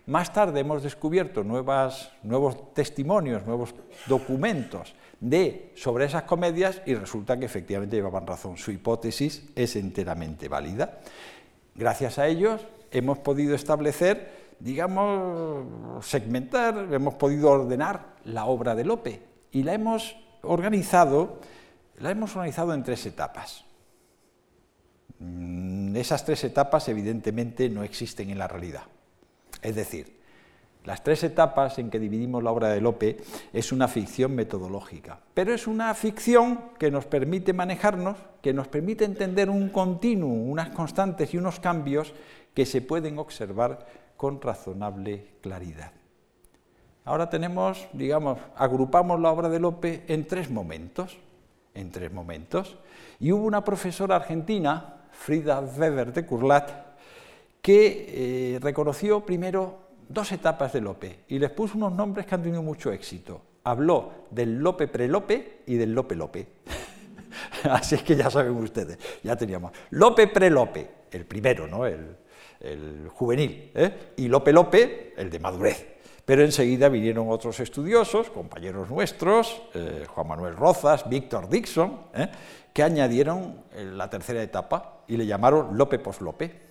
[0.05, 3.73] Más tarde hemos descubierto nuevos testimonios, nuevos
[4.07, 8.57] documentos de, sobre esas comedias y resulta que efectivamente llevaban razón.
[8.57, 10.99] Su hipótesis es enteramente válida.
[11.75, 15.65] Gracias a ellos hemos podido establecer, digamos,
[16.05, 21.39] segmentar, hemos podido ordenar la obra de Lope y la hemos organizado,
[21.99, 23.63] la hemos organizado en tres etapas.
[25.19, 28.83] Mm, esas tres etapas evidentemente no existen en la realidad.
[29.61, 30.19] Es decir,
[30.85, 33.17] las tres etapas en que dividimos la obra de Lope
[33.53, 39.05] es una ficción metodológica, pero es una ficción que nos permite manejarnos, que nos permite
[39.05, 42.13] entender un continuo, unas constantes y unos cambios
[42.53, 43.85] que se pueden observar
[44.17, 45.91] con razonable claridad.
[47.05, 51.17] Ahora tenemos, digamos, agrupamos la obra de Lope en tres momentos,
[51.73, 52.77] en tres momentos.
[53.19, 56.71] Y hubo una profesora argentina, Frida Weber de Curlat,
[57.61, 59.82] que eh, reconoció primero
[60.13, 63.41] dos etapas de Lope y les puso unos nombres que han tenido mucho éxito.
[63.63, 66.47] Habló del Lope pre-Lope y del Lope Lope.
[67.63, 71.85] Así es que ya saben ustedes, ya teníamos Lope pre-Lope, el primero, ¿no?
[71.85, 72.17] el,
[73.09, 74.13] juvenil, ¿eh?
[74.15, 75.85] y Lope Lope, el de madurez.
[76.23, 81.99] Pero enseguida vinieron otros estudiosos, compañeros nuestros, eh, Juan Manuel Rozas, Víctor Dixon,
[82.71, 86.62] que añadieron la tercera etapa y le llamaron Lope post-Lope.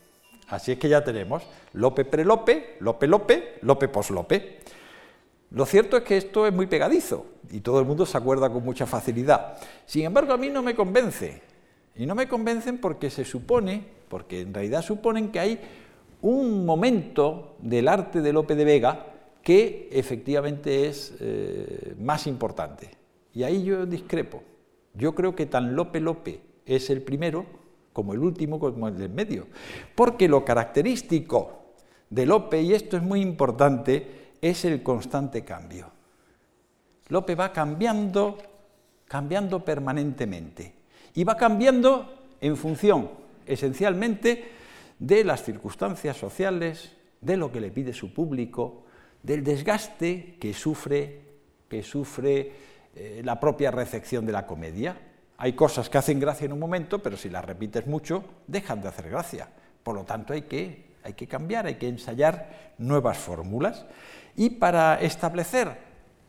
[0.52, 4.58] Así es que ya tenemos Lope pre-Lope, Lope Lope, Lope post-Lope.
[5.52, 8.62] Lo cierto es que esto es muy pegadizo y todo el mundo se acuerda con
[8.62, 9.56] mucha facilidad.
[9.86, 11.40] Sin embargo, a mí no me convence.
[11.96, 15.58] Y no me convencen porque se supone, porque en realidad suponen que hay
[16.20, 19.06] un momento del arte de Lope de Vega
[19.42, 22.90] que efectivamente es eh, más importante.
[23.32, 24.42] Y ahí yo discrepo.
[24.92, 27.61] Yo creo que tan Lope Lope es el primero
[27.92, 29.46] como el último, como el del medio.
[29.94, 31.62] Porque lo característico
[32.10, 35.90] de Lope, y esto es muy importante, es el constante cambio.
[37.08, 38.38] Lope va cambiando,
[39.06, 40.74] cambiando permanentemente.
[41.14, 43.10] Y va cambiando en función,
[43.46, 44.50] esencialmente,
[44.98, 48.84] de las circunstancias sociales, de lo que le pide su público,
[49.22, 51.20] del desgaste que sufre,
[51.68, 52.52] que sufre
[52.94, 54.96] eh, la propia recepción de la comedia.
[55.42, 58.86] Hay cosas que hacen gracia en un momento, pero si las repites mucho, dejan de
[58.86, 59.48] hacer gracia.
[59.82, 63.84] Por lo tanto, hay que, hay que cambiar, hay que ensayar nuevas fórmulas.
[64.36, 65.76] Y para establecer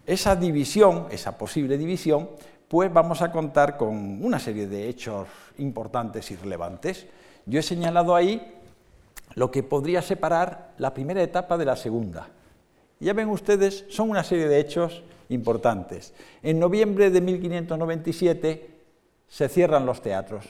[0.07, 2.27] esa división, esa posible división,
[2.67, 5.27] pues vamos a contar con una serie de hechos
[5.59, 7.05] importantes y relevantes.
[7.45, 8.41] Yo he señalado ahí
[9.35, 12.29] lo que podría separar la primera etapa de la segunda.
[12.99, 16.15] Ya ven ustedes, son una serie de hechos importantes.
[16.41, 18.72] En noviembre de 1597
[19.33, 20.45] se cierran los teatros.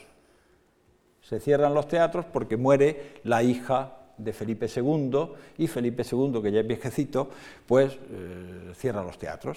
[1.22, 6.52] Se cierran los teatros porque muere la hija de Felipe II y Felipe II, que
[6.52, 7.30] ya es viejecito,
[7.64, 9.56] pues eh, cierra los teatros.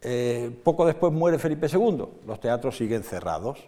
[0.00, 3.58] Eh, poco después muere Felipe II, los teatros siguen cerrados.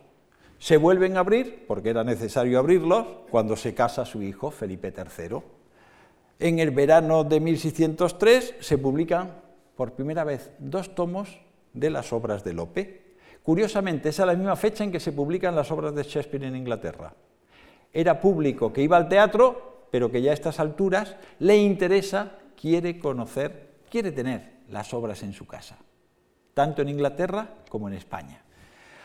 [0.60, 5.38] Se vuelven a abrir, porque era necesario abrirlos, cuando se casa su hijo Felipe III.
[6.38, 9.42] En el verano de 1603 se publican
[9.74, 11.40] por primera vez dos tomos
[11.72, 13.01] de las obras de Lope,
[13.42, 17.12] Curiosamente, es la misma fecha en que se publican las obras de Shakespeare en Inglaterra.
[17.92, 22.98] Era público que iba al teatro, pero que ya a estas alturas le interesa, quiere
[22.98, 25.76] conocer, quiere tener las obras en su casa,
[26.54, 28.42] tanto en Inglaterra como en España.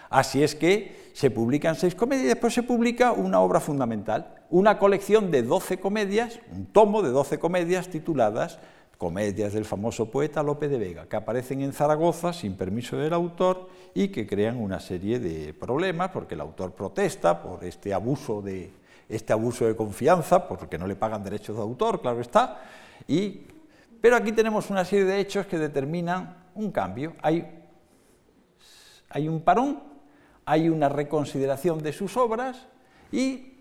[0.09, 4.79] Así es que se publican seis comedias y después se publica una obra fundamental, una
[4.79, 8.59] colección de doce comedias, un tomo de doce comedias tituladas
[8.97, 13.69] comedias del famoso poeta Lope de Vega, que aparecen en Zaragoza sin permiso del autor
[13.93, 18.71] y que crean una serie de problemas porque el autor protesta por este abuso de,
[19.09, 22.61] este abuso de confianza, porque no le pagan derechos de autor, claro está,
[23.07, 23.41] y,
[24.01, 27.13] pero aquí tenemos una serie de hechos que determinan un cambio.
[27.21, 27.47] Hay,
[29.09, 29.81] hay un parón,
[30.45, 32.67] hay una reconsideración de sus obras
[33.11, 33.53] y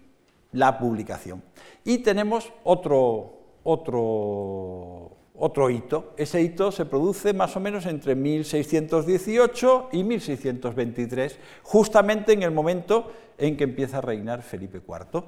[0.52, 1.42] la publicación.
[1.84, 6.14] Y tenemos otro, otro otro hito.
[6.16, 13.10] Ese hito se produce más o menos entre 1618 y 1623, justamente en el momento
[13.38, 15.24] en que empieza a reinar Felipe IV.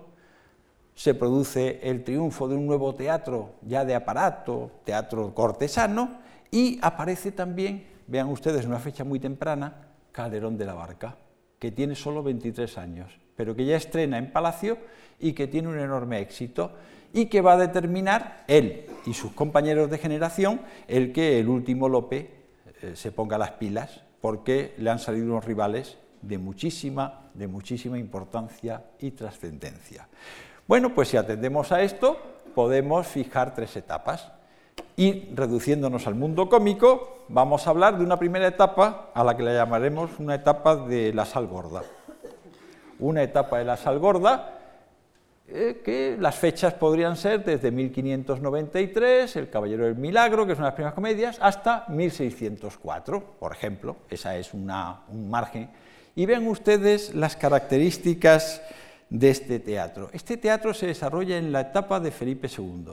[0.95, 6.19] Se produce el triunfo de un nuevo teatro ya de aparato, teatro cortesano,
[6.51, 11.17] y aparece también, vean ustedes, una fecha muy temprana, Calderón de la Barca,
[11.59, 14.79] que tiene solo 23 años, pero que ya estrena en Palacio
[15.21, 16.73] y que tiene un enorme éxito
[17.13, 21.89] y que va a determinar él y sus compañeros de generación el que el último
[21.89, 22.31] Lope
[22.83, 27.99] eh, se ponga las pilas, porque le han salido unos rivales de muchísima, de muchísima
[27.99, 30.09] importancia y trascendencia.
[30.67, 32.19] Bueno, pues si atendemos a esto,
[32.55, 34.31] podemos fijar tres etapas.
[34.97, 39.45] Y reduciéndonos al mundo cómico, vamos a hablar de una primera etapa a la que
[39.45, 41.83] le llamaremos una etapa de la sal gorda.
[42.99, 44.58] Una etapa de la sal gorda
[45.51, 50.67] eh, que las fechas podrían ser desde 1593, El Caballero del Milagro, que es una
[50.67, 53.97] de las primeras comedias, hasta 1604, por ejemplo.
[54.11, 54.71] Esa es un
[55.31, 55.71] margen.
[56.15, 58.61] Y ven ustedes las características
[59.09, 60.11] de este teatro.
[60.13, 62.93] Este teatro se desarrolla en la etapa de Felipe II.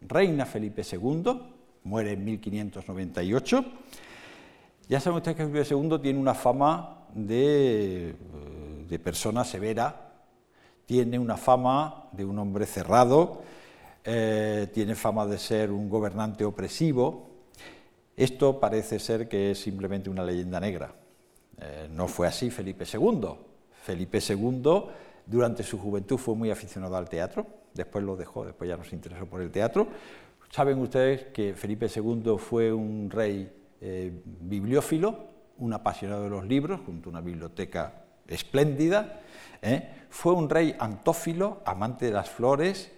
[0.00, 1.40] Reina Felipe II,
[1.84, 3.64] muere en 1598.
[4.88, 8.14] Ya saben ustedes que Felipe II tiene una fama de, eh,
[8.88, 10.03] de persona severa,
[10.86, 13.42] tiene una fama de un hombre cerrado,
[14.04, 17.30] eh, tiene fama de ser un gobernante opresivo.
[18.16, 20.94] Esto parece ser que es simplemente una leyenda negra.
[21.58, 23.28] Eh, no fue así Felipe II.
[23.82, 24.62] Felipe II
[25.26, 28.94] durante su juventud fue muy aficionado al teatro, después lo dejó, después ya no se
[28.94, 29.88] interesó por el teatro.
[30.50, 36.80] Saben ustedes que Felipe II fue un rey eh, bibliófilo, un apasionado de los libros,
[36.84, 39.20] junto a una biblioteca espléndida,
[39.62, 39.88] ¿eh?
[40.10, 42.92] fue un rey antófilo, amante de las flores,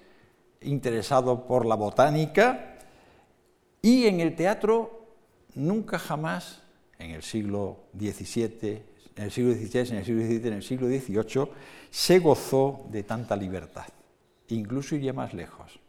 [0.62, 2.76] interesado por la botánica,
[3.82, 5.06] y en el teatro
[5.54, 6.62] nunca jamás,
[6.98, 8.82] en el siglo XVII,
[9.16, 11.48] en el siglo XVI, en el siglo XVII, en el siglo XVIII,
[11.90, 13.86] se gozó de tanta libertad.
[14.48, 15.80] Incluso iría más lejos,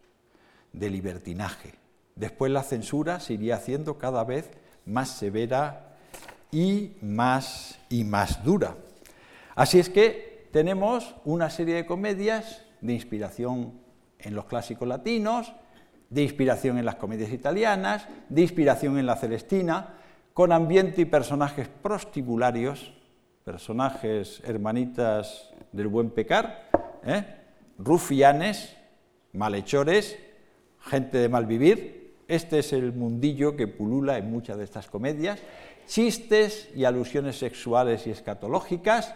[0.73, 1.73] de libertinaje.
[2.15, 4.49] Después la censura se iría haciendo cada vez
[4.85, 5.97] más severa
[6.51, 8.75] y más, y más dura.
[9.57, 13.73] Así es que tenemos una serie de comedias de inspiración
[14.19, 15.51] en los clásicos latinos,
[16.11, 19.95] de inspiración en las comedias italianas, de inspiración en la Celestina,
[20.35, 22.93] con ambiente y personajes prostibularios,
[23.43, 26.69] personajes hermanitas del buen pecar,
[27.03, 27.25] ¿eh?
[27.79, 28.77] rufianes,
[29.33, 30.19] malhechores,
[30.81, 32.13] gente de mal vivir.
[32.27, 35.39] Este es el mundillo que pulula en muchas de estas comedias,
[35.87, 39.15] chistes y alusiones sexuales y escatológicas,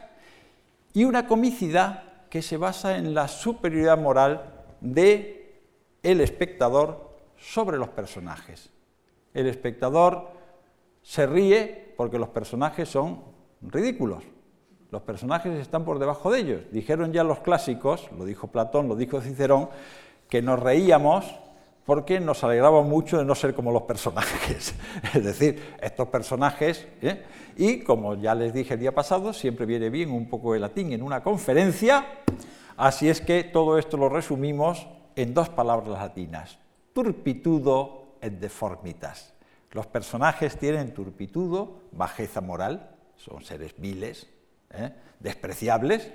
[0.93, 5.61] y una comicidad que se basa en la superioridad moral de
[6.03, 8.69] el espectador sobre los personajes.
[9.33, 10.29] El espectador
[11.01, 13.23] se ríe porque los personajes son
[13.61, 14.23] ridículos.
[14.91, 16.61] Los personajes están por debajo de ellos.
[16.71, 19.69] Dijeron ya los clásicos, lo dijo Platón, lo dijo Cicerón,
[20.27, 21.33] que nos reíamos
[21.85, 24.73] porque nos alegraba mucho de no ser como los personajes.
[25.13, 27.23] Es decir, estos personajes, ¿eh?
[27.57, 30.93] y como ya les dije el día pasado, siempre viene bien un poco de latín
[30.93, 32.05] en una conferencia,
[32.77, 36.57] así es que todo esto lo resumimos en dos palabras latinas,
[36.93, 39.33] turpitudo et deformitas.
[39.71, 44.29] Los personajes tienen turpitudo, bajeza moral, son seres viles,
[44.71, 44.91] ¿eh?
[45.19, 46.11] despreciables,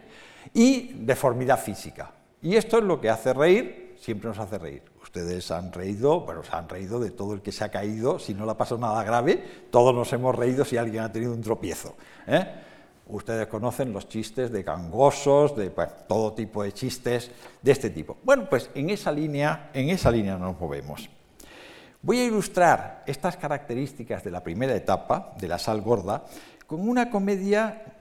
[0.52, 2.12] y deformidad física.
[2.42, 4.82] Y esto es lo que hace reír, siempre nos hace reír.
[5.16, 8.34] Ustedes han reído, bueno, se han reído de todo el que se ha caído, si
[8.34, 11.40] no le ha pasado nada grave, todos nos hemos reído si alguien ha tenido un
[11.40, 11.94] tropiezo.
[12.26, 12.46] ¿eh?
[13.06, 15.72] Ustedes conocen los chistes de gangosos, de
[16.06, 17.30] todo tipo de chistes
[17.62, 18.18] de este tipo.
[18.24, 21.08] Bueno, pues en esa línea, en esa línea nos movemos.
[22.02, 26.24] Voy a ilustrar estas características de la primera etapa, de la sal gorda,
[26.66, 27.95] con una comedia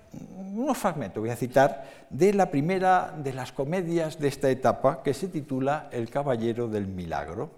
[0.55, 5.13] unos fragmentos, voy a citar, de la primera de las comedias de esta etapa que
[5.13, 7.51] se titula El Caballero del Milagro.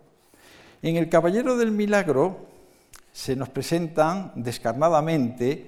[0.81, 2.47] En El Caballero del Milagro
[3.11, 5.65] se nos presentan descarnadamente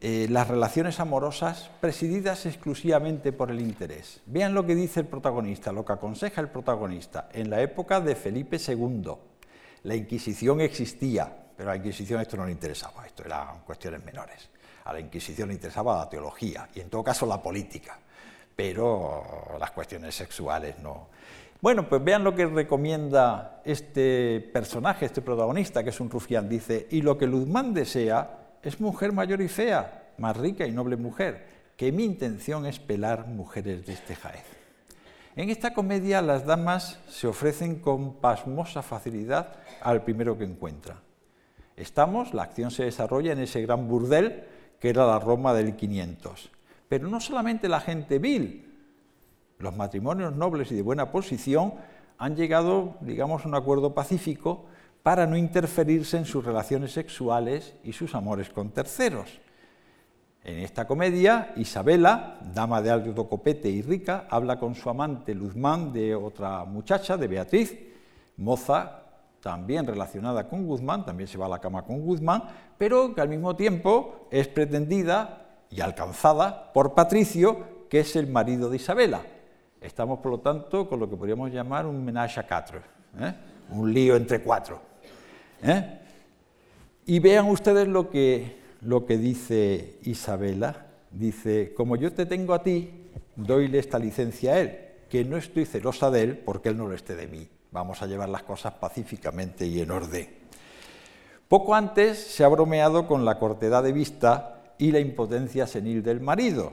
[0.00, 4.20] eh, las relaciones amorosas presididas exclusivamente por el interés.
[4.26, 7.28] Vean lo que dice el protagonista, lo que aconseja el protagonista.
[7.32, 9.12] En la época de Felipe II,
[9.82, 14.48] la Inquisición existía, pero a la Inquisición esto no le interesaba, esto eran cuestiones menores.
[14.88, 17.98] A la Inquisición interesaba la teología y en todo caso la política,
[18.56, 19.22] pero
[19.60, 21.08] las cuestiones sexuales no.
[21.60, 26.48] Bueno, pues vean lo que recomienda este personaje, este protagonista, que es un rufián.
[26.48, 30.96] Dice, y lo que Luzmán desea es mujer mayor y fea, más rica y noble
[30.96, 31.44] mujer,
[31.76, 34.46] que mi intención es pelar mujeres de este Jaez.
[35.36, 41.02] En esta comedia las damas se ofrecen con pasmosa facilidad al primero que encuentra.
[41.76, 46.50] Estamos, la acción se desarrolla en ese gran burdel que era la Roma del 500.
[46.88, 48.64] Pero no solamente la gente vil,
[49.58, 51.74] los matrimonios nobles y de buena posición
[52.16, 54.66] han llegado, digamos, a un acuerdo pacífico
[55.02, 59.40] para no interferirse en sus relaciones sexuales y sus amores con terceros.
[60.44, 65.92] En esta comedia, Isabela, dama de alto copete y rica, habla con su amante Luzmán
[65.92, 67.76] de otra muchacha, de Beatriz,
[68.36, 68.97] moza
[69.42, 72.42] también relacionada con Guzmán, también se va a la cama con Guzmán,
[72.76, 78.68] pero que al mismo tiempo es pretendida y alcanzada por Patricio, que es el marido
[78.70, 79.22] de Isabela.
[79.80, 82.80] Estamos, por lo tanto, con lo que podríamos llamar un menage à quatre,
[83.20, 83.34] ¿eh?
[83.70, 84.80] un lío entre cuatro.
[85.62, 86.00] ¿eh?
[87.06, 90.86] Y vean ustedes lo que, lo que dice Isabela.
[91.10, 94.78] Dice, como yo te tengo a ti, doyle esta licencia a él,
[95.08, 97.48] que no estoy celosa de él porque él no lo esté de mí.
[97.70, 100.28] Vamos a llevar las cosas pacíficamente y en orden.
[101.48, 106.20] Poco antes se ha bromeado con la cortedad de vista y la impotencia senil del
[106.20, 106.72] marido.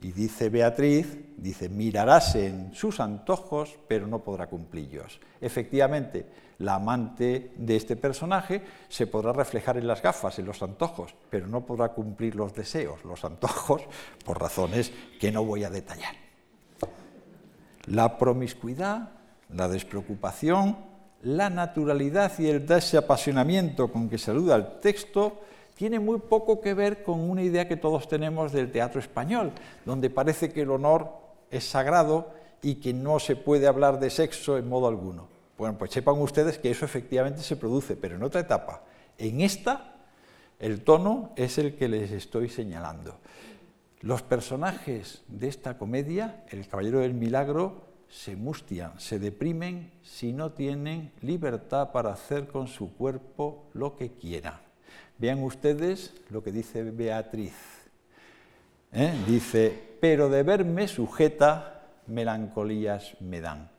[0.00, 5.20] Y dice Beatriz, dice, mirarás en sus antojos, pero no podrá cumplirlos.
[5.40, 6.26] Efectivamente,
[6.58, 11.46] la amante de este personaje se podrá reflejar en las gafas, en los antojos, pero
[11.46, 13.82] no podrá cumplir los deseos, los antojos,
[14.24, 16.14] por razones que no voy a detallar.
[17.86, 19.10] La promiscuidad,
[19.54, 20.76] la despreocupación,
[21.22, 25.40] la naturalidad y el desapasionamiento con que saluda el texto
[25.74, 29.52] tiene muy poco que ver con una idea que todos tenemos del teatro español,
[29.84, 31.10] donde parece que el honor
[31.50, 32.30] es sagrado
[32.60, 35.28] y que no se puede hablar de sexo en modo alguno.
[35.58, 38.82] Bueno, pues sepan ustedes que eso efectivamente se produce, pero en otra etapa.
[39.18, 39.96] En esta,
[40.58, 43.16] el tono es el que les estoy señalando.
[44.00, 50.52] Los personajes de esta comedia, El Caballero del Milagro, se mustian, se deprimen si no
[50.52, 54.60] tienen libertad para hacer con su cuerpo lo que quieran.
[55.16, 57.54] Vean ustedes lo que dice Beatriz.
[58.92, 59.14] ¿eh?
[59.26, 63.70] Dice, pero de verme sujeta, melancolías me dan.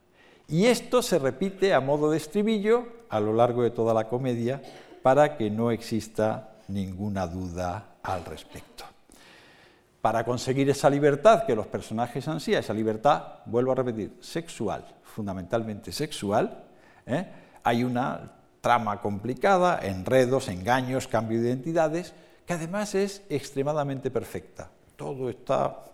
[0.47, 4.63] Y esto se repite a modo de estribillo a lo largo de toda la comedia
[5.03, 8.92] para que no exista ninguna duda al respecto.
[10.03, 15.93] Para conseguir esa libertad que los personajes ansían, esa libertad, vuelvo a repetir, sexual, fundamentalmente
[15.93, 16.65] sexual,
[17.05, 17.25] ¿eh?
[17.63, 22.13] hay una trama complicada, enredos, engaños, cambio de identidades,
[22.45, 24.69] que además es extremadamente perfecta.
[24.97, 25.85] Todo está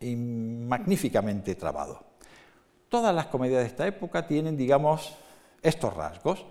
[0.00, 2.00] magníficamente trabado.
[2.88, 5.16] Todas las comedias de esta época tienen, digamos,
[5.60, 6.46] estos rasgos.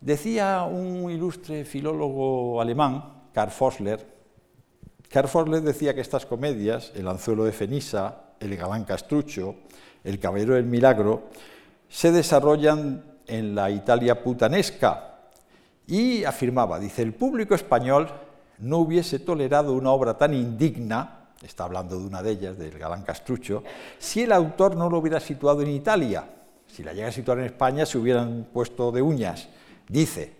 [0.00, 4.11] Decía un ilustre filólogo alemán, Karl Fossler,
[5.12, 9.56] Karl Fossler decía que estas comedias, El anzuelo de Fenisa, El galán castrucho,
[10.04, 11.24] El caballero del milagro,
[11.86, 15.28] se desarrollan en la Italia putanesca
[15.86, 18.08] y afirmaba, dice, el público español
[18.58, 23.02] no hubiese tolerado una obra tan indigna, está hablando de una de ellas, del Galán
[23.02, 23.62] Castrucho,
[23.98, 26.24] si el autor no lo hubiera situado en Italia.
[26.66, 29.46] Si la llega a situar en España se hubieran puesto de uñas.
[29.86, 30.32] Dice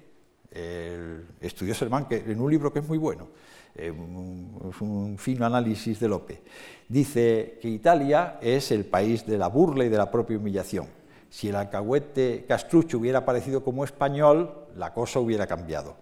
[0.50, 3.28] el estudioso alemán que en un libro que es muy bueno,
[3.74, 6.42] eh, un fino análisis de Lope,
[6.88, 10.86] dice que Italia es el país de la burla y de la propia humillación
[11.32, 15.96] si el alcahuete Castrucho hubiera aparecido como español, la cosa hubiera cambiado.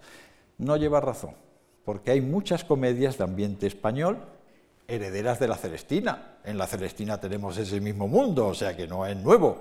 [0.58, 1.36] No lleva razón,
[1.84, 4.18] porque hay muchas comedias de ambiente español
[4.88, 6.38] herederas de la Celestina.
[6.42, 9.58] En la Celestina tenemos ese mismo mundo, o sea que no es nuevo.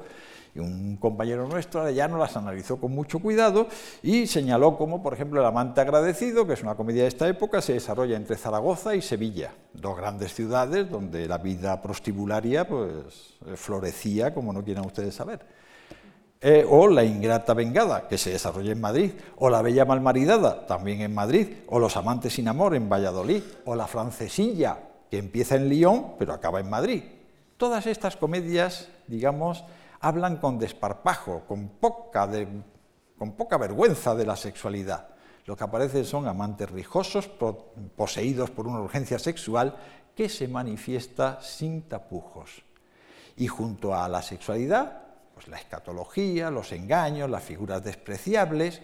[0.56, 3.68] Un compañero nuestro ya no las analizó con mucho cuidado
[4.02, 7.62] y señaló como, por ejemplo, El amante agradecido, que es una comedia de esta época,
[7.62, 14.34] se desarrolla entre Zaragoza y Sevilla, dos grandes ciudades donde la vida prostibularia pues, florecía,
[14.34, 15.45] como no quieran ustedes saber.
[16.41, 21.02] Eh, o La ingrata vengada, que se desarrolla en Madrid, o La bella malmaridada, también
[21.02, 24.78] en Madrid, o Los amantes sin amor en Valladolid, o La francesilla,
[25.12, 27.04] que empieza en Lyon pero acaba en Madrid.
[27.58, 29.66] Todas estas comedias, digamos,
[30.00, 32.26] hablan con desparpajo, con poca,
[33.58, 35.10] vergüenza de la sexualidad.
[35.45, 37.30] Lo que aparecen son amantes rijosos,
[37.95, 39.76] poseídos por una urgencia sexual
[40.16, 42.64] que se manifiesta sin tapujos.
[43.38, 48.82] Y junto a la sexualidad pues la escatología, los engaños, las figuras despreciables,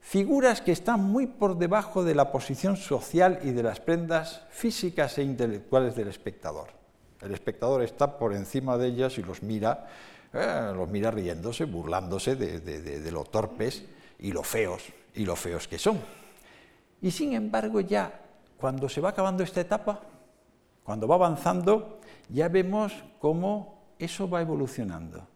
[0.00, 5.16] figuras que están muy por debajo de la posición social y de las prendas físicas
[5.18, 6.77] e intelectuales del espectador.
[7.20, 9.86] El espectador está por encima de ellas y los mira,
[10.32, 13.84] eh, los mira riéndose, burlándose de, de lo torpes
[14.18, 14.82] y lo feos
[15.14, 15.98] y lo feos que son.
[17.00, 18.20] Y sin embargo ya
[18.58, 20.00] cuando se va acabando esta etapa,
[20.82, 25.26] cuando va avanzando, ya vemos cómo eso va evolucionando.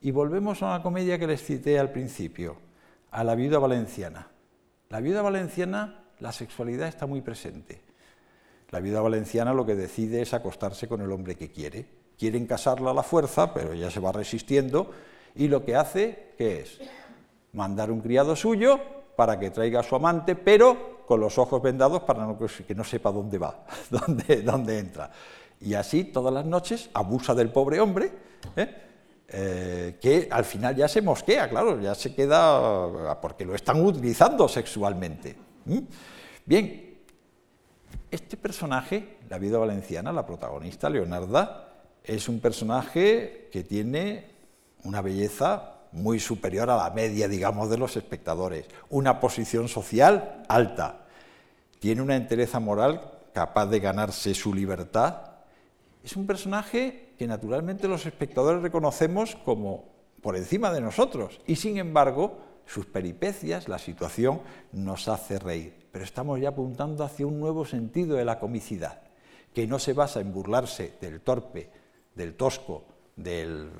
[0.00, 2.56] Y volvemos a una comedia que les cité al principio,
[3.10, 4.28] a la viuda valenciana.
[4.88, 7.82] La viuda valenciana, la sexualidad está muy presente.
[8.72, 11.84] La viuda valenciana lo que decide es acostarse con el hombre que quiere.
[12.18, 14.90] Quieren casarla a la fuerza, pero ella se va resistiendo
[15.34, 16.80] y lo que hace, ¿qué es?
[17.52, 18.80] Mandar un criado suyo
[19.14, 22.26] para que traiga a su amante, pero con los ojos vendados para
[22.66, 25.10] que no sepa dónde va, dónde, dónde entra.
[25.60, 28.10] Y así todas las noches abusa del pobre hombre,
[28.56, 28.74] ¿eh?
[29.34, 34.46] Eh, que al final ya se mosquea, claro, ya se queda porque lo están utilizando
[34.46, 35.36] sexualmente.
[36.44, 36.91] Bien,
[38.12, 41.68] este personaje, la vida valenciana, la protagonista, Leonarda,
[42.04, 44.30] es un personaje que tiene
[44.84, 51.06] una belleza muy superior a la media, digamos, de los espectadores, una posición social alta,
[51.80, 53.00] tiene una entereza moral
[53.32, 55.16] capaz de ganarse su libertad.
[56.04, 59.84] Es un personaje que naturalmente los espectadores reconocemos como
[60.20, 64.40] por encima de nosotros y sin embargo sus peripecias, la situación
[64.72, 65.81] nos hace reír.
[65.92, 69.02] Pero estamos ya apuntando hacia un nuevo sentido de la comicidad,
[69.54, 71.70] que no se basa en burlarse del torpe,
[72.14, 72.84] del tosco,
[73.14, 73.70] del,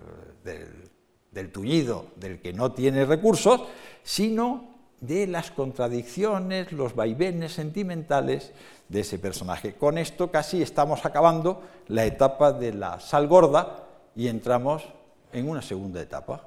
[0.45, 3.63] del, tullido, del que no tiene recursos,
[4.03, 8.53] sino de las contradicciones, los vaivenes sentimentales
[8.89, 9.75] de ese personaje.
[9.75, 14.85] Con esto casi estamos acabando la etapa de la sal gorda y entramos
[15.33, 16.47] en una segunda etapa.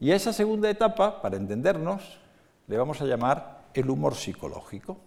[0.00, 2.18] Y a esa segunda etapa, para entendernos,
[2.68, 4.98] le vamos a llamar el humor psicológico.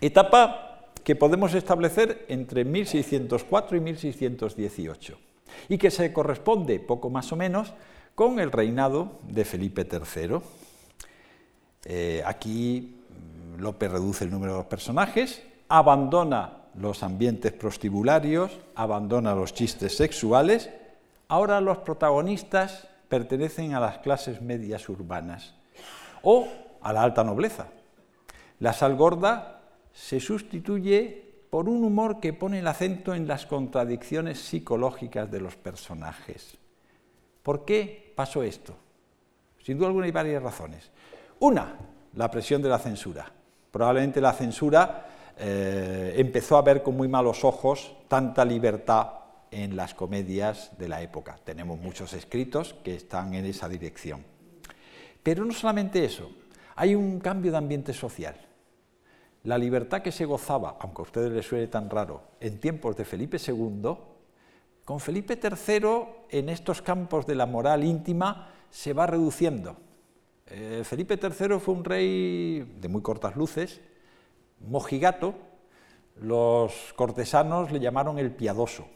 [0.00, 5.18] Etapa que podemos establecer entre 1604 y 1618
[5.68, 7.72] y que se corresponde poco más o menos
[8.14, 10.38] con el reinado de Felipe III.
[11.84, 13.00] Eh, aquí
[13.56, 20.70] mm, López reduce el número de personajes, abandona los ambientes prostibularios, abandona los chistes sexuales.
[21.28, 25.54] Ahora los protagonistas pertenecen a las clases medias urbanas
[26.22, 26.46] o
[26.82, 27.68] a la alta nobleza.
[28.60, 29.62] La sal gorda
[29.92, 35.56] se sustituye por un humor que pone el acento en las contradicciones psicológicas de los
[35.56, 36.56] personajes.
[37.42, 38.74] ¿Por qué pasó esto?
[39.62, 40.90] Sin duda alguna hay varias razones.
[41.40, 41.76] Una,
[42.14, 43.30] la presión de la censura.
[43.70, 45.06] Probablemente la censura
[45.38, 49.08] eh, empezó a ver con muy malos ojos tanta libertad
[49.50, 51.38] en las comedias de la época.
[51.44, 54.24] Tenemos muchos escritos que están en esa dirección.
[55.22, 56.30] Pero no solamente eso,
[56.80, 58.34] hay un cambio de ambiente social.
[59.44, 63.04] La libertad que se gozaba, aunque a ustedes les suene tan raro, en tiempos de
[63.04, 63.98] Felipe II,
[64.86, 65.88] con Felipe III
[66.30, 69.76] en estos campos de la moral íntima se va reduciendo.
[70.46, 73.82] Eh, Felipe III fue un rey de muy cortas luces,
[74.60, 75.34] mojigato,
[76.16, 78.88] los cortesanos le llamaron el piadoso,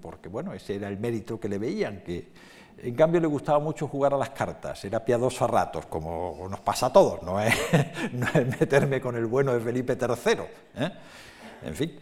[0.00, 2.28] porque bueno, ese era el mérito que le veían, que
[2.82, 6.60] en cambio le gustaba mucho jugar a las cartas, era piadoso a ratos, como nos
[6.60, 7.54] pasa a todos, no es,
[8.60, 10.84] meterme con el bueno de Felipe III.
[10.84, 10.92] ¿eh?
[11.62, 11.98] En fin.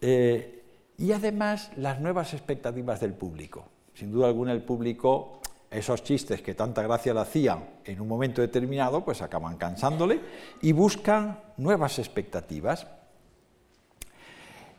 [0.00, 0.62] Eh,
[0.98, 3.64] y además las nuevas expectativas del público.
[3.94, 5.40] Sin duda alguna el público,
[5.70, 10.20] esos chistes que tanta gracia le hacían en un momento determinado, pues acaban cansándole
[10.60, 12.86] y buscan nuevas expectativas.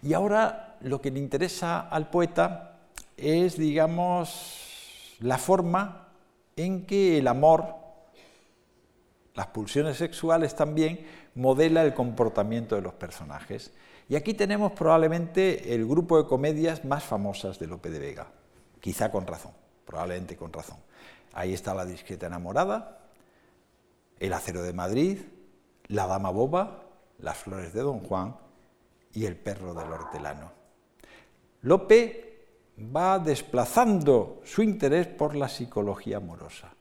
[0.03, 2.79] Y ahora lo que le interesa al poeta
[3.17, 4.60] es, digamos,
[5.21, 6.09] la forma
[6.55, 7.75] en que el amor,
[9.33, 11.05] las pulsiones sexuales también,
[11.35, 13.71] modela el comportamiento de los personajes.
[14.09, 18.27] Y aquí tenemos probablemente el grupo de comedias más famosas de Lope de Vega,
[18.79, 19.53] quizá con razón,
[19.85, 20.77] probablemente con razón.
[21.33, 22.99] Ahí está La discreta enamorada,
[24.19, 25.19] El acero de Madrid,
[25.87, 26.83] La dama boba,
[27.19, 28.35] Las flores de Don Juan
[29.13, 30.51] y El perro del hortelano.
[31.61, 32.30] Lope
[32.95, 36.73] va desplazando su interés por la psicología amorosa.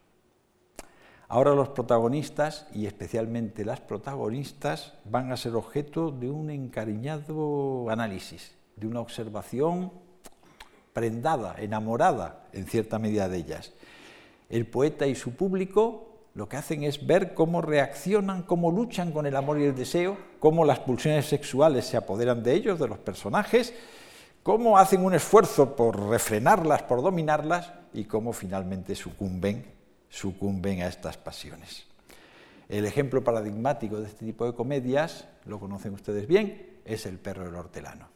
[1.28, 8.56] Ahora los protagonistas, y especialmente las protagonistas, van a ser objeto de un encariñado análisis,
[8.74, 9.92] de una observación
[10.92, 13.72] prendada, enamorada en cierta medida de ellas.
[14.48, 19.26] El poeta y su público lo que hacen es ver cómo reaccionan, cómo luchan con
[19.26, 22.98] el amor y el deseo, cómo las pulsiones sexuales se apoderan de ellos, de los
[22.98, 23.74] personajes,
[24.42, 29.64] cómo hacen un esfuerzo por refrenarlas, por dominarlas y cómo finalmente sucumben,
[30.08, 31.86] sucumben a estas pasiones.
[32.68, 37.44] El ejemplo paradigmático de este tipo de comedias, lo conocen ustedes bien, es El perro
[37.44, 38.08] del hortelano.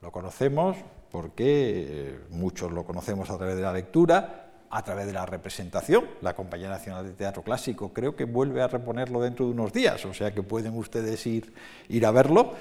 [0.00, 0.76] Lo conocemos
[1.10, 6.06] porque eh, muchos lo conocemos a través de la lectura, a través de la representación.
[6.22, 10.04] La Compañía Nacional de Teatro Clásico creo que vuelve a reponerlo dentro de unos días,
[10.06, 11.52] o sea que pueden ustedes ir,
[11.88, 12.54] ir a verlo.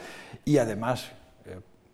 [0.43, 1.12] Y además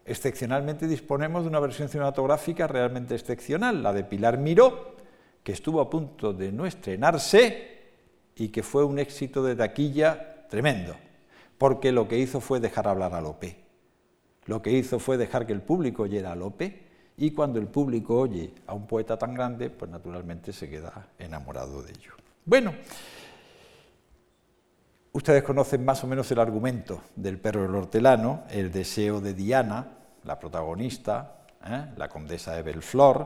[0.05, 4.95] Excepcionalmente disponemos de una versión cinematográfica realmente excepcional, la de Pilar Miró,
[5.43, 7.75] que estuvo a punto de no estrenarse
[8.35, 10.95] y que fue un éxito de taquilla tremendo,
[11.57, 13.57] porque lo que hizo fue dejar hablar a Lope.
[14.45, 16.83] Lo que hizo fue dejar que el público oyera a Lope
[17.17, 21.81] y cuando el público oye a un poeta tan grande, pues naturalmente se queda enamorado
[21.81, 22.11] de ello.
[22.45, 22.75] Bueno,
[25.15, 29.87] Ustedes conocen más o menos el argumento del perro del hortelano, el deseo de Diana,
[30.25, 31.85] la protagonista, ¿eh?
[31.95, 33.25] la condesa de Belflor,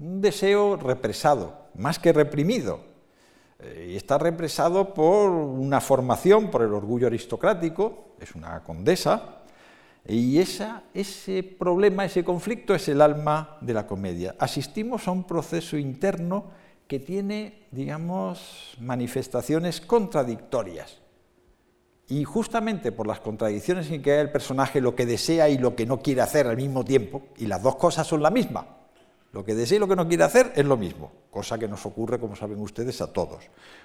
[0.00, 2.80] un deseo represado, más que reprimido.
[3.60, 9.42] Eh, y está represado por una formación, por el orgullo aristocrático, es una condesa,
[10.04, 14.34] y ese problema, ese conflicto es el alma de la comedia.
[14.36, 16.50] Asistimos a un proceso interno
[16.88, 21.00] que tiene, digamos, manifestaciones contradictorias.
[22.10, 25.76] Y justamente por las contradicciones en que hay el personaje lo que desea y lo
[25.76, 28.66] que no quiere hacer al mismo tiempo, y las dos cosas son la misma,
[29.32, 31.86] lo que desea y lo que no quiere hacer es lo mismo, cosa que nos
[31.86, 33.44] ocurre, como saben ustedes, a todos.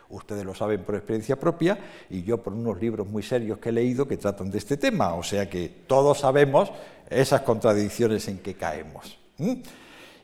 [0.10, 1.78] Ustedes lo saben por experiencia propia
[2.10, 5.14] y yo por unos libros muy serios que he leído que tratan de este tema,
[5.14, 6.72] o sea que todos sabemos
[7.08, 9.20] esas contradicciones en que caemos.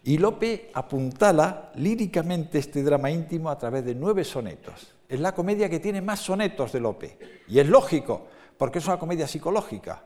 [0.03, 5.69] Y Lope apuntala líricamente este drama íntimo a través de nueve sonetos es la comedia
[5.69, 7.17] que tiene más sonetos de Lope.
[7.49, 10.05] Y es lógico, porque es una comedia psicológica.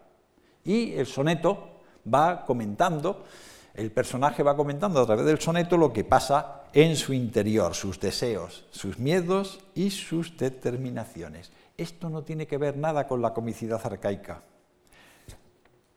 [0.63, 1.81] Y el soneto
[2.11, 3.23] va comentando,
[3.75, 7.99] el personaje va comentando a través del soneto lo que pasa en su interior, sus
[7.99, 11.51] deseos, sus miedos y sus determinaciones.
[11.77, 14.41] Esto no tiene que ver nada con la comicidad arcaica.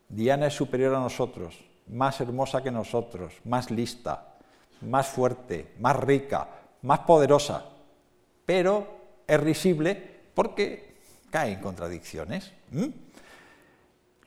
[0.07, 1.57] Diana es superior a nosotros,
[1.87, 4.35] más hermosa que nosotros, más lista,
[4.81, 6.47] más fuerte, más rica,
[6.83, 7.65] más poderosa,
[8.45, 8.98] pero
[9.29, 10.95] es risible porque
[11.29, 12.51] cae en contradicciones.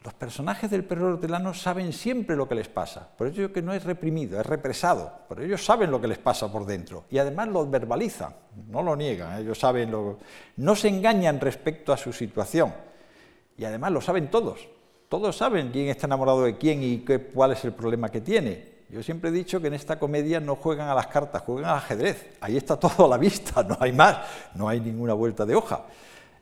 [0.05, 3.73] Los personajes del perro hortelano saben siempre lo que les pasa, por ello que no
[3.73, 7.49] es reprimido, es represado, pero ellos saben lo que les pasa por dentro y además
[7.49, 8.35] lo verbalizan,
[8.69, 10.19] no lo niegan, ellos saben lo...
[10.57, 12.73] no se engañan respecto a su situación
[13.57, 14.67] y además lo saben todos,
[15.09, 18.72] todos saben quién está enamorado de quién y qué, cuál es el problema que tiene.
[18.93, 21.79] Yo siempre he dicho que en esta comedia no juegan a las cartas, juegan al
[21.79, 22.37] ajedrez.
[22.43, 24.19] Ahí está todo a la vista, no hay más,
[24.55, 25.87] no hay ninguna vuelta de hoja.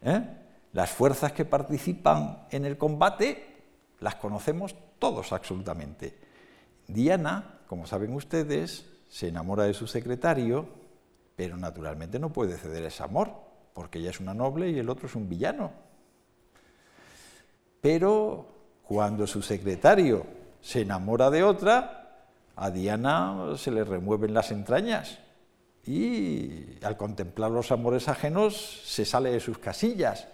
[0.02, 0.20] ¿eh?
[0.72, 3.46] Las fuerzas que participan en el combate
[4.00, 6.18] las conocemos todos absolutamente.
[6.88, 10.66] Diana, como saben ustedes, se enamora de su secretario,
[11.36, 13.30] pero naturalmente no puede ceder ese amor,
[13.74, 15.70] porque ella es una noble y el otro es un villano.
[17.80, 18.44] Pero
[18.82, 20.26] cuando su secretario
[20.60, 21.99] se enamora de otra,
[22.56, 25.18] a Diana se le remueven las entrañas
[25.86, 30.28] y al contemplar los amores ajenos se sale de sus casillas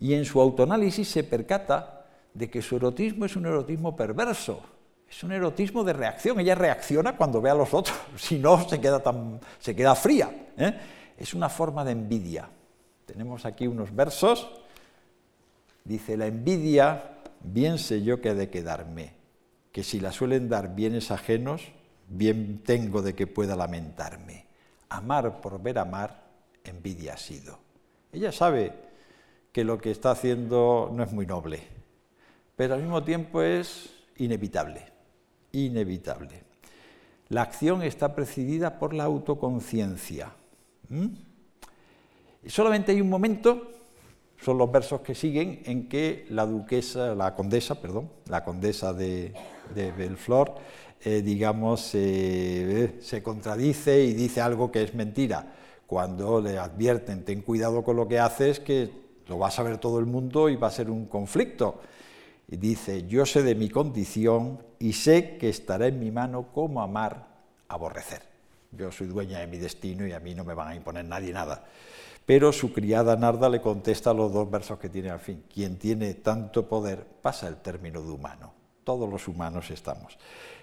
[0.00, 4.60] y en su autoanálisis se percata de que su erotismo es un erotismo perverso,
[5.08, 8.80] es un erotismo de reacción, ella reacciona cuando ve a los otros, si no se
[8.80, 10.74] queda, tan, se queda fría, ¿eh?
[11.16, 12.48] es una forma de envidia.
[13.06, 14.50] Tenemos aquí unos versos,
[15.84, 19.14] dice, la envidia, bien sé yo que ha de quedarme,
[19.76, 21.60] que si la suelen dar bienes ajenos,
[22.08, 24.46] bien tengo de que pueda lamentarme.
[24.88, 26.28] Amar por ver amar,
[26.64, 27.58] envidia ha sido.
[28.10, 28.72] Ella sabe
[29.52, 31.60] que lo que está haciendo no es muy noble,
[32.56, 34.80] pero al mismo tiempo es inevitable,
[35.52, 36.44] inevitable.
[37.28, 40.32] La acción está precedida por la autoconciencia.
[42.42, 43.72] Y solamente hay un momento
[44.40, 49.32] son los versos que siguen en que la duquesa, la condesa, perdón, la condesa de,
[49.74, 50.54] de Belflor,
[51.04, 55.54] eh, digamos, eh, se contradice y dice algo que es mentira.
[55.86, 58.90] Cuando le advierten, ten cuidado con lo que haces, que
[59.28, 61.80] lo va a saber todo el mundo y va a ser un conflicto.
[62.48, 66.80] Y dice, yo sé de mi condición y sé que estará en mi mano cómo
[66.80, 67.26] amar,
[67.68, 68.22] aborrecer.
[68.72, 71.32] Yo soy dueña de mi destino y a mí no me van a imponer nadie
[71.32, 71.64] nada.
[72.24, 75.44] Pero su criada Narda le contesta los dos versos que tiene al fin.
[75.52, 78.55] Quien tiene tanto poder pasa el término de humano.
[78.86, 80.16] Todos los humanos estamos.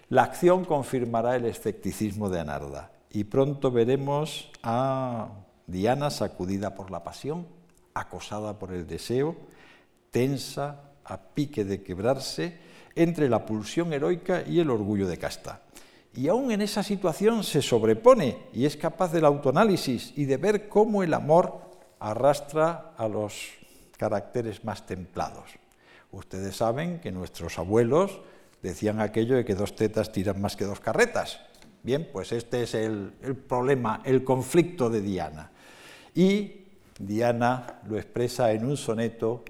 [0.08, 5.28] La acción confirmará el escepticismo de Anarda y pronto veremos a
[5.68, 7.46] Diana sacudida por la pasión,
[7.94, 9.36] acosada por el deseo,
[10.10, 12.58] tensa, a pique de quebrarse,
[12.96, 15.60] entre la pulsión heroica y el orgullo de casta
[16.16, 20.70] y aún en esa situación se sobrepone y es capaz del autoanálisis y de ver
[20.70, 21.60] cómo el amor
[22.00, 23.50] arrastra a los
[23.98, 25.63] caracteres más templados.
[26.14, 28.22] Ustedes saben que nuestros abuelos
[28.62, 31.40] decían aquello de que dos tetas tiran más que dos carretas.
[31.82, 33.12] Bien, pues este es el,
[33.48, 35.52] problema, el conflicto de Diana.
[36.14, 36.68] Y
[37.00, 39.44] Diana lo expresa en un soneto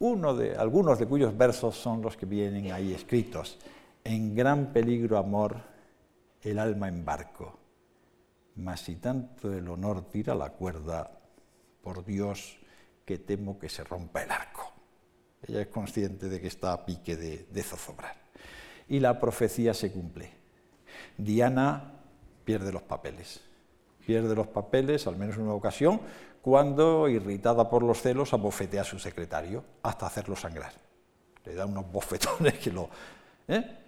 [0.00, 3.56] uno de, algunos de cuyos versos son los que vienen ahí escritos.
[4.02, 5.56] En gran peligro amor,
[6.42, 7.56] el alma en barco,
[8.56, 11.10] mas si tanto el honor tira la cuerda,
[11.80, 12.58] por Dios
[13.04, 14.73] que temo que se rompa el arco.
[15.46, 18.16] Ella es consciente de que está a pique de, de zozobrar.
[18.88, 20.30] Y la profecía se cumple.
[21.16, 21.92] Diana
[22.44, 23.40] pierde los papeles.
[24.06, 26.00] Pierde los papeles, al menos en una ocasión,
[26.42, 30.72] cuando, irritada por los celos, abofetea a su secretario hasta hacerlo sangrar.
[31.44, 32.90] Le da unos bofetones que lo...
[33.48, 33.78] ¿eh?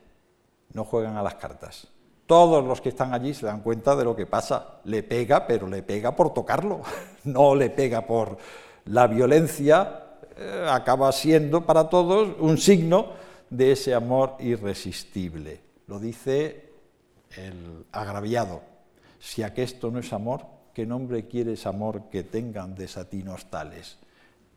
[0.72, 1.86] No juegan a las cartas.
[2.26, 4.80] Todos los que están allí se dan cuenta de lo que pasa.
[4.84, 6.80] Le pega, pero le pega por tocarlo,
[7.24, 8.38] no le pega por
[8.86, 10.05] la violencia.
[10.36, 13.12] Eh, acaba siendo para todos un signo
[13.48, 15.60] de ese amor irresistible.
[15.86, 16.72] Lo dice
[17.36, 18.60] el agraviado.
[19.18, 20.42] Si aquesto no es amor,
[20.74, 23.96] ¿qué nombre quieres amor que tengan desatinos tales?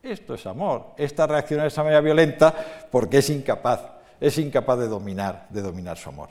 [0.04, 0.88] Esto es amor.
[0.98, 2.54] Esta reacciona de esa manera violenta
[2.92, 3.82] porque es incapaz,
[4.20, 6.30] es incapaz de dominar, de dominar su amor.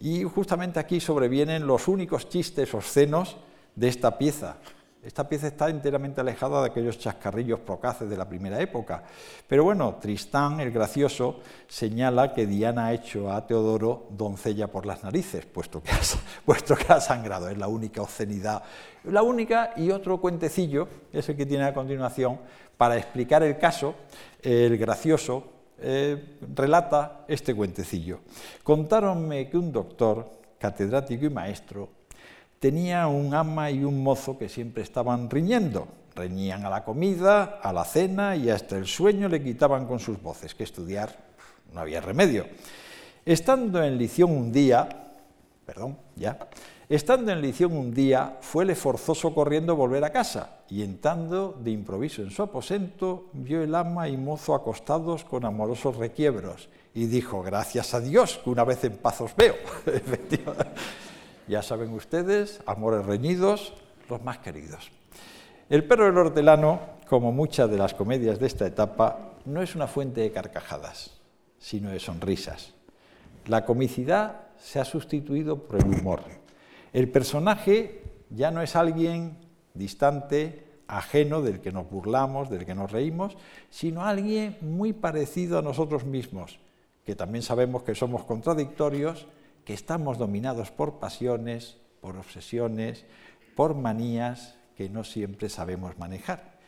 [0.00, 3.36] Y justamente aquí sobrevienen los únicos chistes obscenos
[3.74, 4.56] de esta pieza.
[5.04, 9.02] Esta pieza está enteramente alejada de aquellos chascarrillos procaces de la primera época.
[9.46, 15.04] Pero bueno, Tristán, el gracioso, señala que Diana ha hecho a Teodoro doncella por las
[15.04, 16.00] narices, puesto que ha,
[16.46, 17.50] puesto que ha sangrado.
[17.50, 18.62] Es la única obscenidad.
[19.04, 22.40] La única y otro cuentecillo, es el que tiene a continuación,
[22.78, 23.94] para explicar el caso,
[24.40, 25.44] el gracioso
[25.78, 28.20] eh, relata este cuentecillo.
[28.62, 31.90] Contáronme que un doctor, catedrático y maestro,
[32.64, 35.86] tenía un ama y un mozo que siempre estaban riñendo.
[36.14, 40.22] Reñían a la comida, a la cena y hasta el sueño le quitaban con sus
[40.22, 41.14] voces, que estudiar
[41.74, 42.46] no había remedio.
[43.26, 44.88] Estando en lición un día,
[45.66, 46.38] perdón, ya,
[46.88, 52.22] estando en lición un día, fuele forzoso corriendo volver a casa, y entrando de improviso
[52.22, 57.92] en su aposento, vio el ama y mozo acostados con amorosos requiebros, y dijo, gracias
[57.92, 59.54] a Dios, que una vez en paz os veo.
[61.46, 63.74] Ya saben ustedes, amores reñidos,
[64.08, 64.90] los más queridos.
[65.68, 69.86] El perro del hortelano, como muchas de las comedias de esta etapa, no es una
[69.86, 71.18] fuente de carcajadas,
[71.58, 72.72] sino de sonrisas.
[73.46, 76.20] La comicidad se ha sustituido por el humor.
[76.94, 79.36] El personaje ya no es alguien
[79.74, 83.36] distante, ajeno del que nos burlamos, del que nos reímos,
[83.68, 86.58] sino alguien muy parecido a nosotros mismos,
[87.04, 89.26] que también sabemos que somos contradictorios
[89.64, 93.04] que estamos dominados por pasiones, por obsesiones,
[93.56, 96.58] por manías que no siempre sabemos manejar.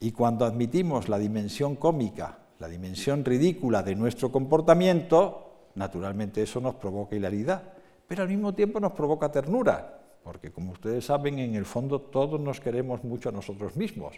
[0.00, 6.74] Y cuando admitimos la dimensión cómica, la dimensión ridícula de nuestro comportamiento, naturalmente eso nos
[6.76, 7.62] provoca hilaridad,
[8.06, 12.40] pero al mismo tiempo nos provoca ternura, porque como ustedes saben, en el fondo todos
[12.40, 14.16] nos queremos mucho a nosotros mismos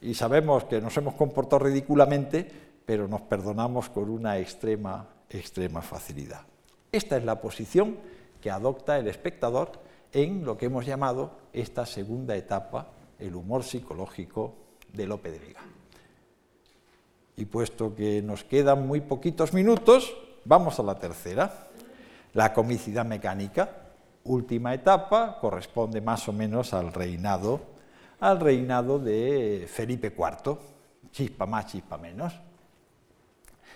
[0.00, 2.48] y sabemos que nos hemos comportado ridículamente,
[2.86, 6.42] pero nos perdonamos con una extrema, extrema facilidad.
[6.92, 7.96] Esta es la posición
[8.40, 9.72] que adopta el espectador
[10.12, 12.88] en lo que hemos llamado esta segunda etapa,
[13.18, 14.54] el humor psicológico
[14.92, 15.60] de Lope de Vega.
[17.36, 20.14] Y puesto que nos quedan muy poquitos minutos,
[20.44, 21.68] vamos a la tercera,
[22.34, 23.76] la comicidad mecánica.
[24.24, 27.60] Última etapa, corresponde más o menos al reinado,
[28.18, 30.58] al reinado de Felipe IV,
[31.12, 32.34] chispa más, chispa menos.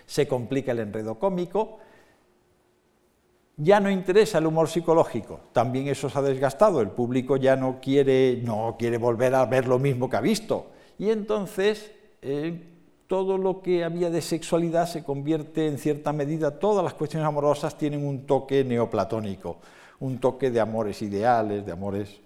[0.04, 1.78] Se complica el enredo cómico,
[3.57, 7.78] ya no interesa el humor psicológico, también eso se ha desgastado, el público ya no
[7.80, 10.70] quiere, no quiere volver a ver lo mismo que ha visto.
[10.98, 11.92] Y entonces
[12.22, 12.61] eh,
[13.07, 17.78] todo lo que había de sexualidad se convierte en cierta medida, todas las cuestiones amorosas
[17.78, 19.59] tienen un toque neoplatónico,
[20.00, 22.20] un toque de amores ideales, de amores,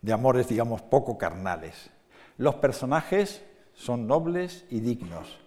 [0.00, 1.90] de amores digamos poco carnales.
[2.38, 3.42] Los personajes
[3.74, 5.38] son nobles y dignos,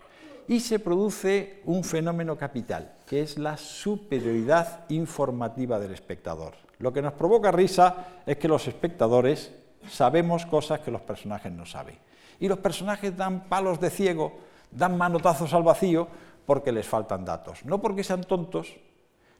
[0.47, 6.53] y se produce un fenómeno capital, que es la superioridad informativa del espectador.
[6.79, 9.51] Lo que nos provoca risa es que los espectadores
[9.89, 11.97] sabemos cosas que los personajes no saben.
[12.39, 14.33] Y los personajes dan palos de ciego,
[14.71, 16.07] dan manotazos al vacío
[16.45, 17.65] porque les faltan datos.
[17.65, 18.75] No porque sean tontos,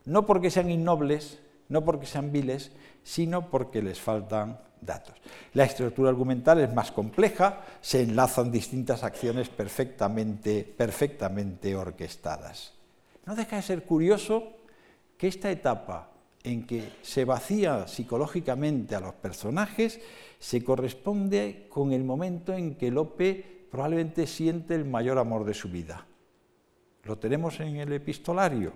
[0.06, 2.72] no porque sean innobles, no porque sean viles,
[3.03, 5.15] sino porque les faltan datos.
[5.53, 12.73] La estructura argumental es más compleja, se enlazan distintas acciones perfectamente, perfectamente orquestadas.
[13.26, 14.53] No deja de ser curioso
[15.17, 16.11] que esta etapa
[16.43, 19.99] en que se vacía psicológicamente a los personajes
[20.39, 25.69] se corresponde con el momento en que Lope probablemente siente el mayor amor de su
[25.69, 26.05] vida.
[27.03, 28.73] Lo tenemos en el epistolario.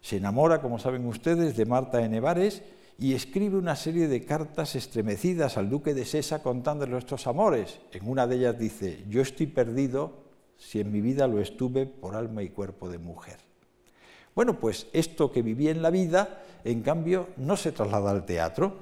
[0.00, 2.62] Se enamora, como saben ustedes, de Marta de Nevares
[3.00, 7.78] y escribe una serie de cartas estremecidas al duque de Sesa contándole nuestros amores.
[7.92, 10.24] En una de ellas dice, yo estoy perdido
[10.56, 13.36] si en mi vida lo estuve por alma y cuerpo de mujer.
[14.34, 18.78] Bueno, pues esto que viví en la vida, en cambio, no se traslada al teatro.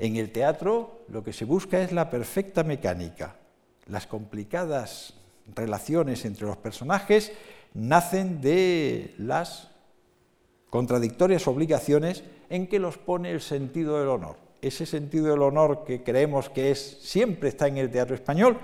[0.00, 3.36] En el teatro lo que se busca es la perfecta mecánica.
[3.86, 5.14] Las complicadas
[5.54, 7.32] relaciones entre los personajes
[7.74, 9.68] nacen de las
[10.70, 14.36] contradictorias obligaciones en que los pone el sentido del honor.
[14.60, 18.58] Ese sentido del honor que creemos que es siempre está en el teatro español,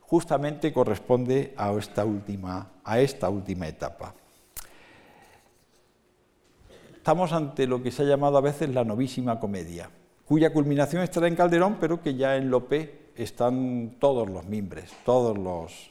[0.00, 4.14] justamente corresponde a esta última, a esta última etapa.
[6.96, 9.88] Estamos ante lo que se ha llamado a veces la novísima comedia,
[10.24, 15.38] cuya culminación estará en Calderón, pero que ya en Lope están todos los mimbres, todos
[15.38, 15.90] los...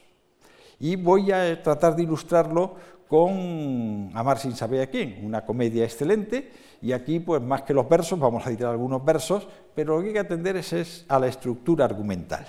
[0.78, 2.76] Y voy a tratar de ilustrarlo
[3.10, 7.88] con Amar sin saber a quién, una comedia excelente, y aquí, pues más que los
[7.88, 11.26] versos, vamos a citar algunos versos, pero lo que hay que atender es, a la
[11.26, 12.46] estructura argumental.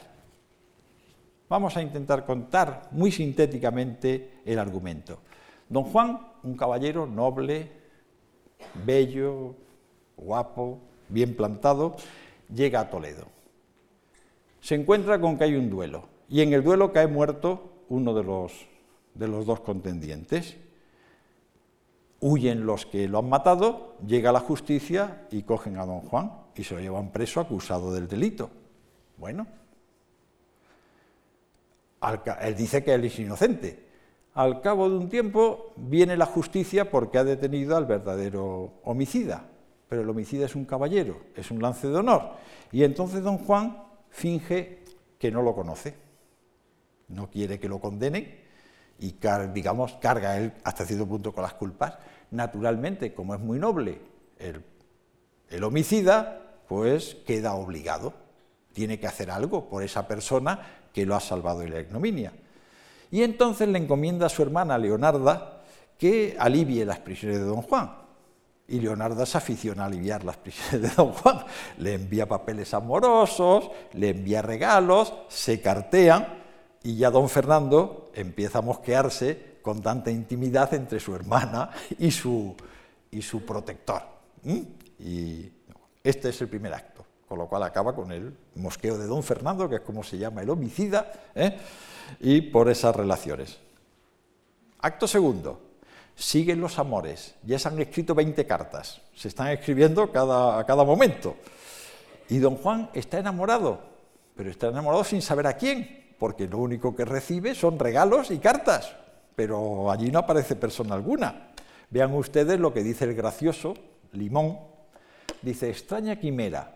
[1.50, 5.18] Vamos a intentar contar muy sintéticamente el argumento.
[5.68, 7.72] Don Juan, un caballero noble,
[8.86, 9.56] bello,
[10.16, 10.78] guapo,
[11.10, 11.96] bien plantado,
[12.54, 13.26] llega a Toledo.
[14.60, 18.24] Se encuentra con que hay un duelo, y en el duelo cae muerto uno de
[18.24, 18.71] los
[19.14, 20.58] de los dos contendientes.
[22.20, 26.64] Huyen los que lo han matado, llega la justicia y cogen a don Juan y
[26.64, 28.50] se lo llevan preso acusado del delito.
[29.18, 29.48] Bueno,
[32.42, 33.88] él dice que él es inocente.
[34.34, 39.46] Al cabo de un tiempo viene la justicia porque ha detenido al verdadero homicida,
[39.90, 42.34] pero el homicida es un caballero, es un lance de honor.
[42.72, 44.84] Y entonces don Juan finge
[45.20, 45.96] que no lo conoce,
[47.10, 48.41] no quiere que lo condenen
[49.02, 49.18] y
[49.52, 51.98] digamos, carga él hasta cierto punto con las culpas.
[52.30, 54.00] Naturalmente, como es muy noble
[54.38, 58.14] el, homicida, pues queda obligado,
[58.74, 60.60] tiene que hacer algo por esa persona
[60.94, 62.32] que lo ha salvado de la ignominia.
[63.10, 65.64] Y entonces le encomienda a su hermana Leonarda
[65.98, 67.92] que alivie las prisiones de don Juan.
[68.68, 71.44] Y Leonarda se aficiona a aliviar las prisiones de don Juan.
[71.80, 76.41] Le envía papeles amorosos, le envía regalos, se cartean
[76.84, 81.70] y ya don Fernando empieza a mosquearse con tanta intimidad entre su hermana
[82.00, 82.56] y su,
[83.12, 84.02] y su protector.
[85.00, 85.52] Y
[86.04, 89.70] este es el primer acto, con lo cual acaba con el mosqueo de don Fernando,
[89.70, 91.58] que es como se llama el homicida, ¿eh?
[92.20, 93.60] y por esas relaciones.
[94.80, 95.62] Acto segundo,
[96.16, 97.36] siguen los amores.
[97.44, 101.36] Ya se han escrito 20 cartas, se están escribiendo cada, a cada momento.
[102.30, 103.80] Y don Juan está enamorado,
[104.36, 108.38] pero está enamorado sin saber a quién porque lo único que recibe son regalos y
[108.38, 108.96] cartas,
[109.36, 111.48] pero allí no aparece persona alguna.
[111.90, 113.74] Vean ustedes lo que dice el gracioso
[114.12, 114.60] Limón.
[115.42, 116.76] Dice, extraña quimera,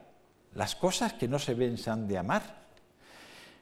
[0.56, 2.42] las cosas que no se ven se han de amar.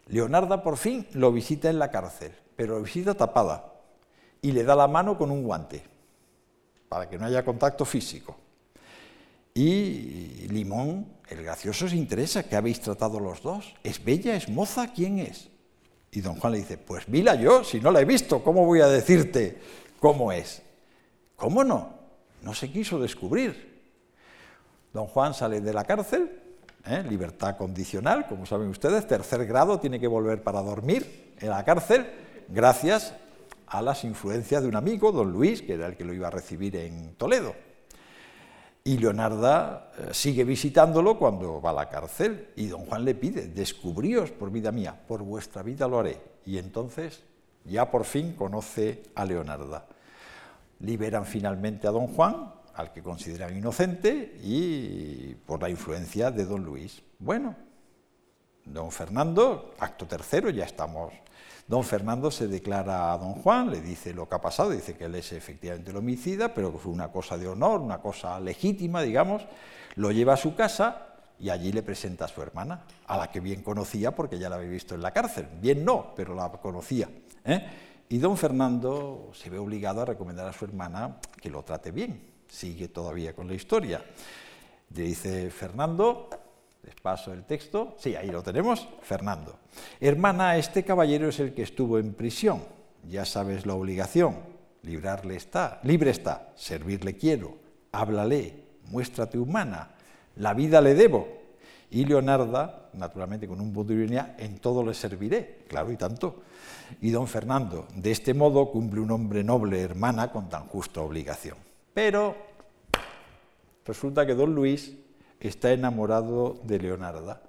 [0.07, 3.73] Leonarda por fin lo visita en la cárcel, pero lo visita tapada
[4.41, 5.83] y le da la mano con un guante,
[6.87, 8.37] para que no haya contacto físico.
[9.53, 13.75] Y Limón, el gracioso, se interesa, ¿qué habéis tratado los dos?
[13.83, 14.33] ¿Es bella?
[14.33, 14.87] ¿Es moza?
[14.93, 15.49] ¿Quién es?
[16.15, 18.81] Y don Juan le dice, pues mira yo, si no la he visto, ¿cómo voy
[18.81, 19.57] a decirte
[19.99, 20.61] cómo es?
[21.35, 21.93] ¿Cómo no?
[22.43, 23.81] No se quiso descubrir.
[24.93, 26.29] Don Juan sale de la cárcel,
[26.85, 27.03] ¿eh?
[27.09, 32.05] libertad condicional, como saben ustedes, tercer grado, tiene que volver para dormir en la cárcel,
[32.47, 33.15] gracias
[33.65, 36.31] a las influencias de un amigo, don Luis, que era el que lo iba a
[36.31, 37.55] recibir en Toledo.
[38.85, 43.47] Y Leonarda eh, sigue visitándolo cuando va a la cárcel y don Juan le pide,
[43.47, 46.19] descubríos por vida mía, por vuestra vida lo haré.
[46.45, 47.23] Y entonces
[47.63, 49.85] ya por fin conoce a Leonarda.
[50.81, 56.65] Liberan finalmente a don Juan, al que consideran inocente, y por la influencia de don
[56.65, 57.01] Luis.
[57.19, 57.55] Bueno,
[58.65, 61.13] don Fernando, acto tercero, ya estamos
[61.67, 65.05] Don Fernando se declara a don Juan, le dice lo que ha pasado, dice que
[65.05, 69.01] él es efectivamente el homicida, pero que fue una cosa de honor, una cosa legítima,
[69.01, 69.43] digamos,
[69.95, 71.07] lo lleva a su casa
[71.39, 74.57] y allí le presenta a su hermana, a la que bien conocía porque ya la
[74.57, 75.47] había visto en la cárcel.
[75.61, 77.09] Bien no, pero la conocía.
[77.45, 77.65] ¿eh?
[78.09, 82.21] Y don Fernando se ve obligado a recomendar a su hermana que lo trate bien.
[82.47, 84.03] Sigue todavía con la historia.
[84.95, 86.29] Le dice Fernando,
[86.83, 87.95] les paso el texto.
[87.97, 88.87] Sí, ahí lo tenemos.
[89.01, 89.57] Fernando.
[89.99, 92.61] Hermana, este caballero es el que estuvo en prisión.
[93.09, 94.35] Ya sabes la obligación.
[94.83, 96.51] Librarle está, libre está.
[96.55, 97.57] Servirle quiero.
[97.91, 98.63] Háblale.
[98.85, 99.91] Muéstrate humana.
[100.35, 101.41] La vida le debo.
[101.89, 105.59] Y Leonarda, naturalmente con un punto de en todo le serviré.
[105.67, 106.41] Claro y tanto.
[107.01, 111.57] Y don Fernando, de este modo cumple un hombre noble hermana con tan justa obligación.
[111.93, 112.35] Pero
[113.85, 114.97] resulta que don Luis
[115.47, 117.41] está enamorado de Leonarda.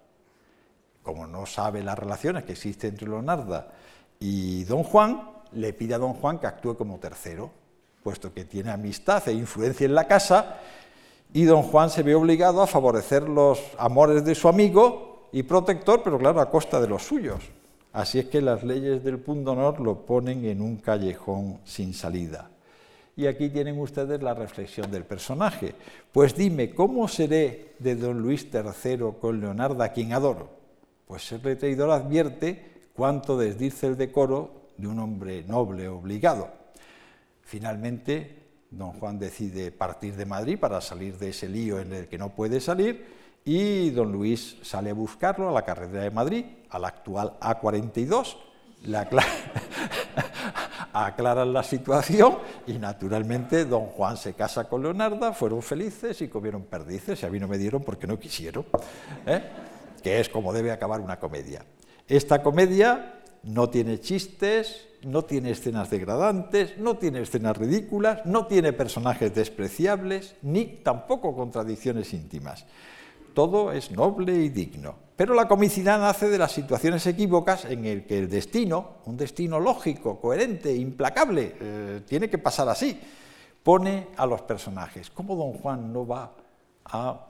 [1.03, 3.73] Como no sabe las relaciones que existen entre Leonarda
[4.19, 7.51] y don Juan, le pide a don Juan que actúe como tercero,
[8.03, 10.59] puesto que tiene amistad e influencia en la casa,
[11.33, 16.03] y don Juan se ve obligado a favorecer los amores de su amigo y protector,
[16.03, 17.43] pero claro, a costa de los suyos.
[17.93, 22.51] Así es que las leyes del pundonor lo ponen en un callejón sin salida.
[23.17, 25.75] Y aquí tienen ustedes la reflexión del personaje.
[26.11, 30.51] Pues dime, ¿cómo seré de don Luis III con Leonarda, quien adoro?
[31.07, 36.49] Pues el traidor advierte cuánto desdice el decoro de un hombre noble obligado.
[37.43, 42.19] Finalmente, don Juan decide partir de Madrid para salir de ese lío en el que
[42.19, 43.07] no puede salir
[43.45, 48.37] y don Luis sale a buscarlo a la carretera de Madrid, a la actual A42,
[48.85, 49.09] la
[50.95, 56.63] aclaran la situación y naturalmente don Juan se casa con Leonarda, fueron felices y comieron
[56.63, 58.65] perdices y a mí no me dieron porque no quisieron,
[59.27, 59.43] ¿eh?
[60.03, 61.65] que es como debe acabar una comedia.
[62.07, 68.73] Esta comedia no tiene chistes, no tiene escenas degradantes, no tiene escenas ridículas, no tiene
[68.73, 72.65] personajes despreciables, ni tampoco contradicciones íntimas.
[73.35, 75.04] Todo es noble y digno.
[75.17, 79.61] Pero la comicidad nace de las situaciones equívocas en el que el destino, un destino
[79.61, 83.01] lógico, coherente, implacable, eh, tiene que pasar así,
[83.63, 85.11] pone a los personajes.
[85.11, 86.33] ¿Cómo don Juan no va
[86.85, 87.27] a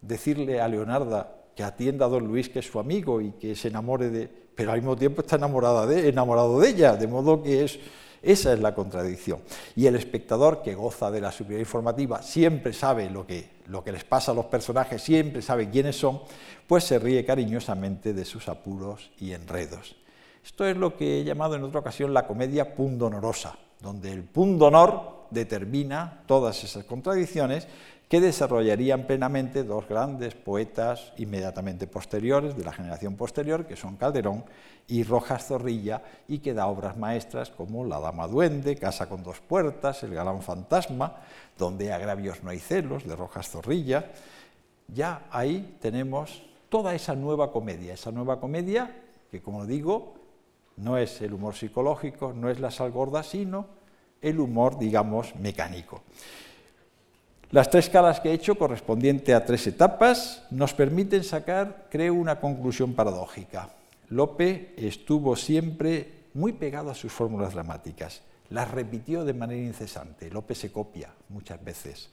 [0.00, 3.68] decirle a Leonarda que atienda a don Luis, que es su amigo, y que se
[3.68, 7.62] enamore de pero al mismo tiempo está enamorada de, enamorado de ella, de modo que
[7.62, 7.78] es,
[8.22, 9.40] esa es la contradicción.
[9.76, 13.92] Y el espectador, que goza de la superioridad informativa, siempre sabe lo que, lo que
[13.92, 16.20] les pasa a los personajes, siempre sabe quiénes son,
[16.66, 19.96] pues se ríe cariñosamente de sus apuros y enredos.
[20.44, 25.18] Esto es lo que he llamado en otra ocasión la comedia pundonorosa, donde el pundonor
[25.30, 27.68] determina todas esas contradicciones
[28.08, 34.44] que desarrollarían plenamente dos grandes poetas inmediatamente posteriores, de la generación posterior, que son Calderón
[34.86, 39.40] y Rojas Zorrilla, y que da obras maestras como La Dama Duende, Casa con dos
[39.40, 41.16] puertas, El Galán Fantasma,
[41.58, 44.06] donde agravios no hay celos, de Rojas Zorrilla.
[44.88, 48.90] Ya ahí tenemos toda esa nueva comedia, esa nueva comedia
[49.30, 50.14] que, como digo,
[50.78, 53.66] no es el humor psicológico, no es la sal gorda, sino
[54.22, 56.02] el humor, digamos, mecánico.
[57.50, 62.40] Las tres calas que he hecho, correspondiente a tres etapas, nos permiten sacar, creo, una
[62.40, 63.70] conclusión paradójica.
[64.10, 68.20] Lope estuvo siempre muy pegado a sus fórmulas dramáticas,
[68.50, 72.10] las repitió de manera incesante, Lope se copia muchas veces,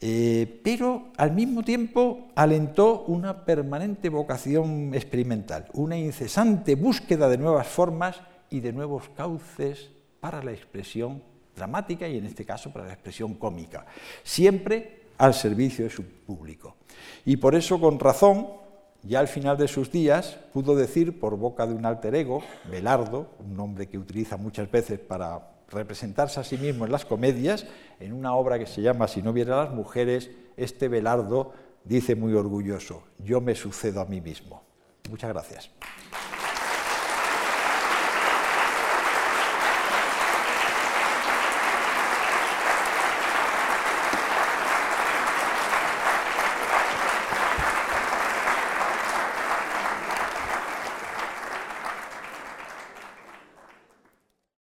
[0.00, 7.66] eh, pero al mismo tiempo alentó una permanente vocación experimental, una incesante búsqueda de nuevas
[7.66, 8.20] formas
[8.50, 9.90] y de nuevos cauces
[10.20, 11.22] para la expresión
[11.58, 13.84] dramática y en este caso para la expresión cómica,
[14.22, 16.76] siempre al servicio de su público.
[17.24, 18.48] Y por eso, con razón,
[19.02, 23.30] ya al final de sus días pudo decir por boca de un alter ego, Belardo,
[23.40, 27.66] un nombre que utiliza muchas veces para representarse a sí mismo en las comedias,
[28.00, 31.52] en una obra que se llama Si no viera a las mujeres, este Belardo
[31.84, 34.62] dice muy orgulloso, yo me sucedo a mí mismo.
[35.10, 35.70] Muchas gracias.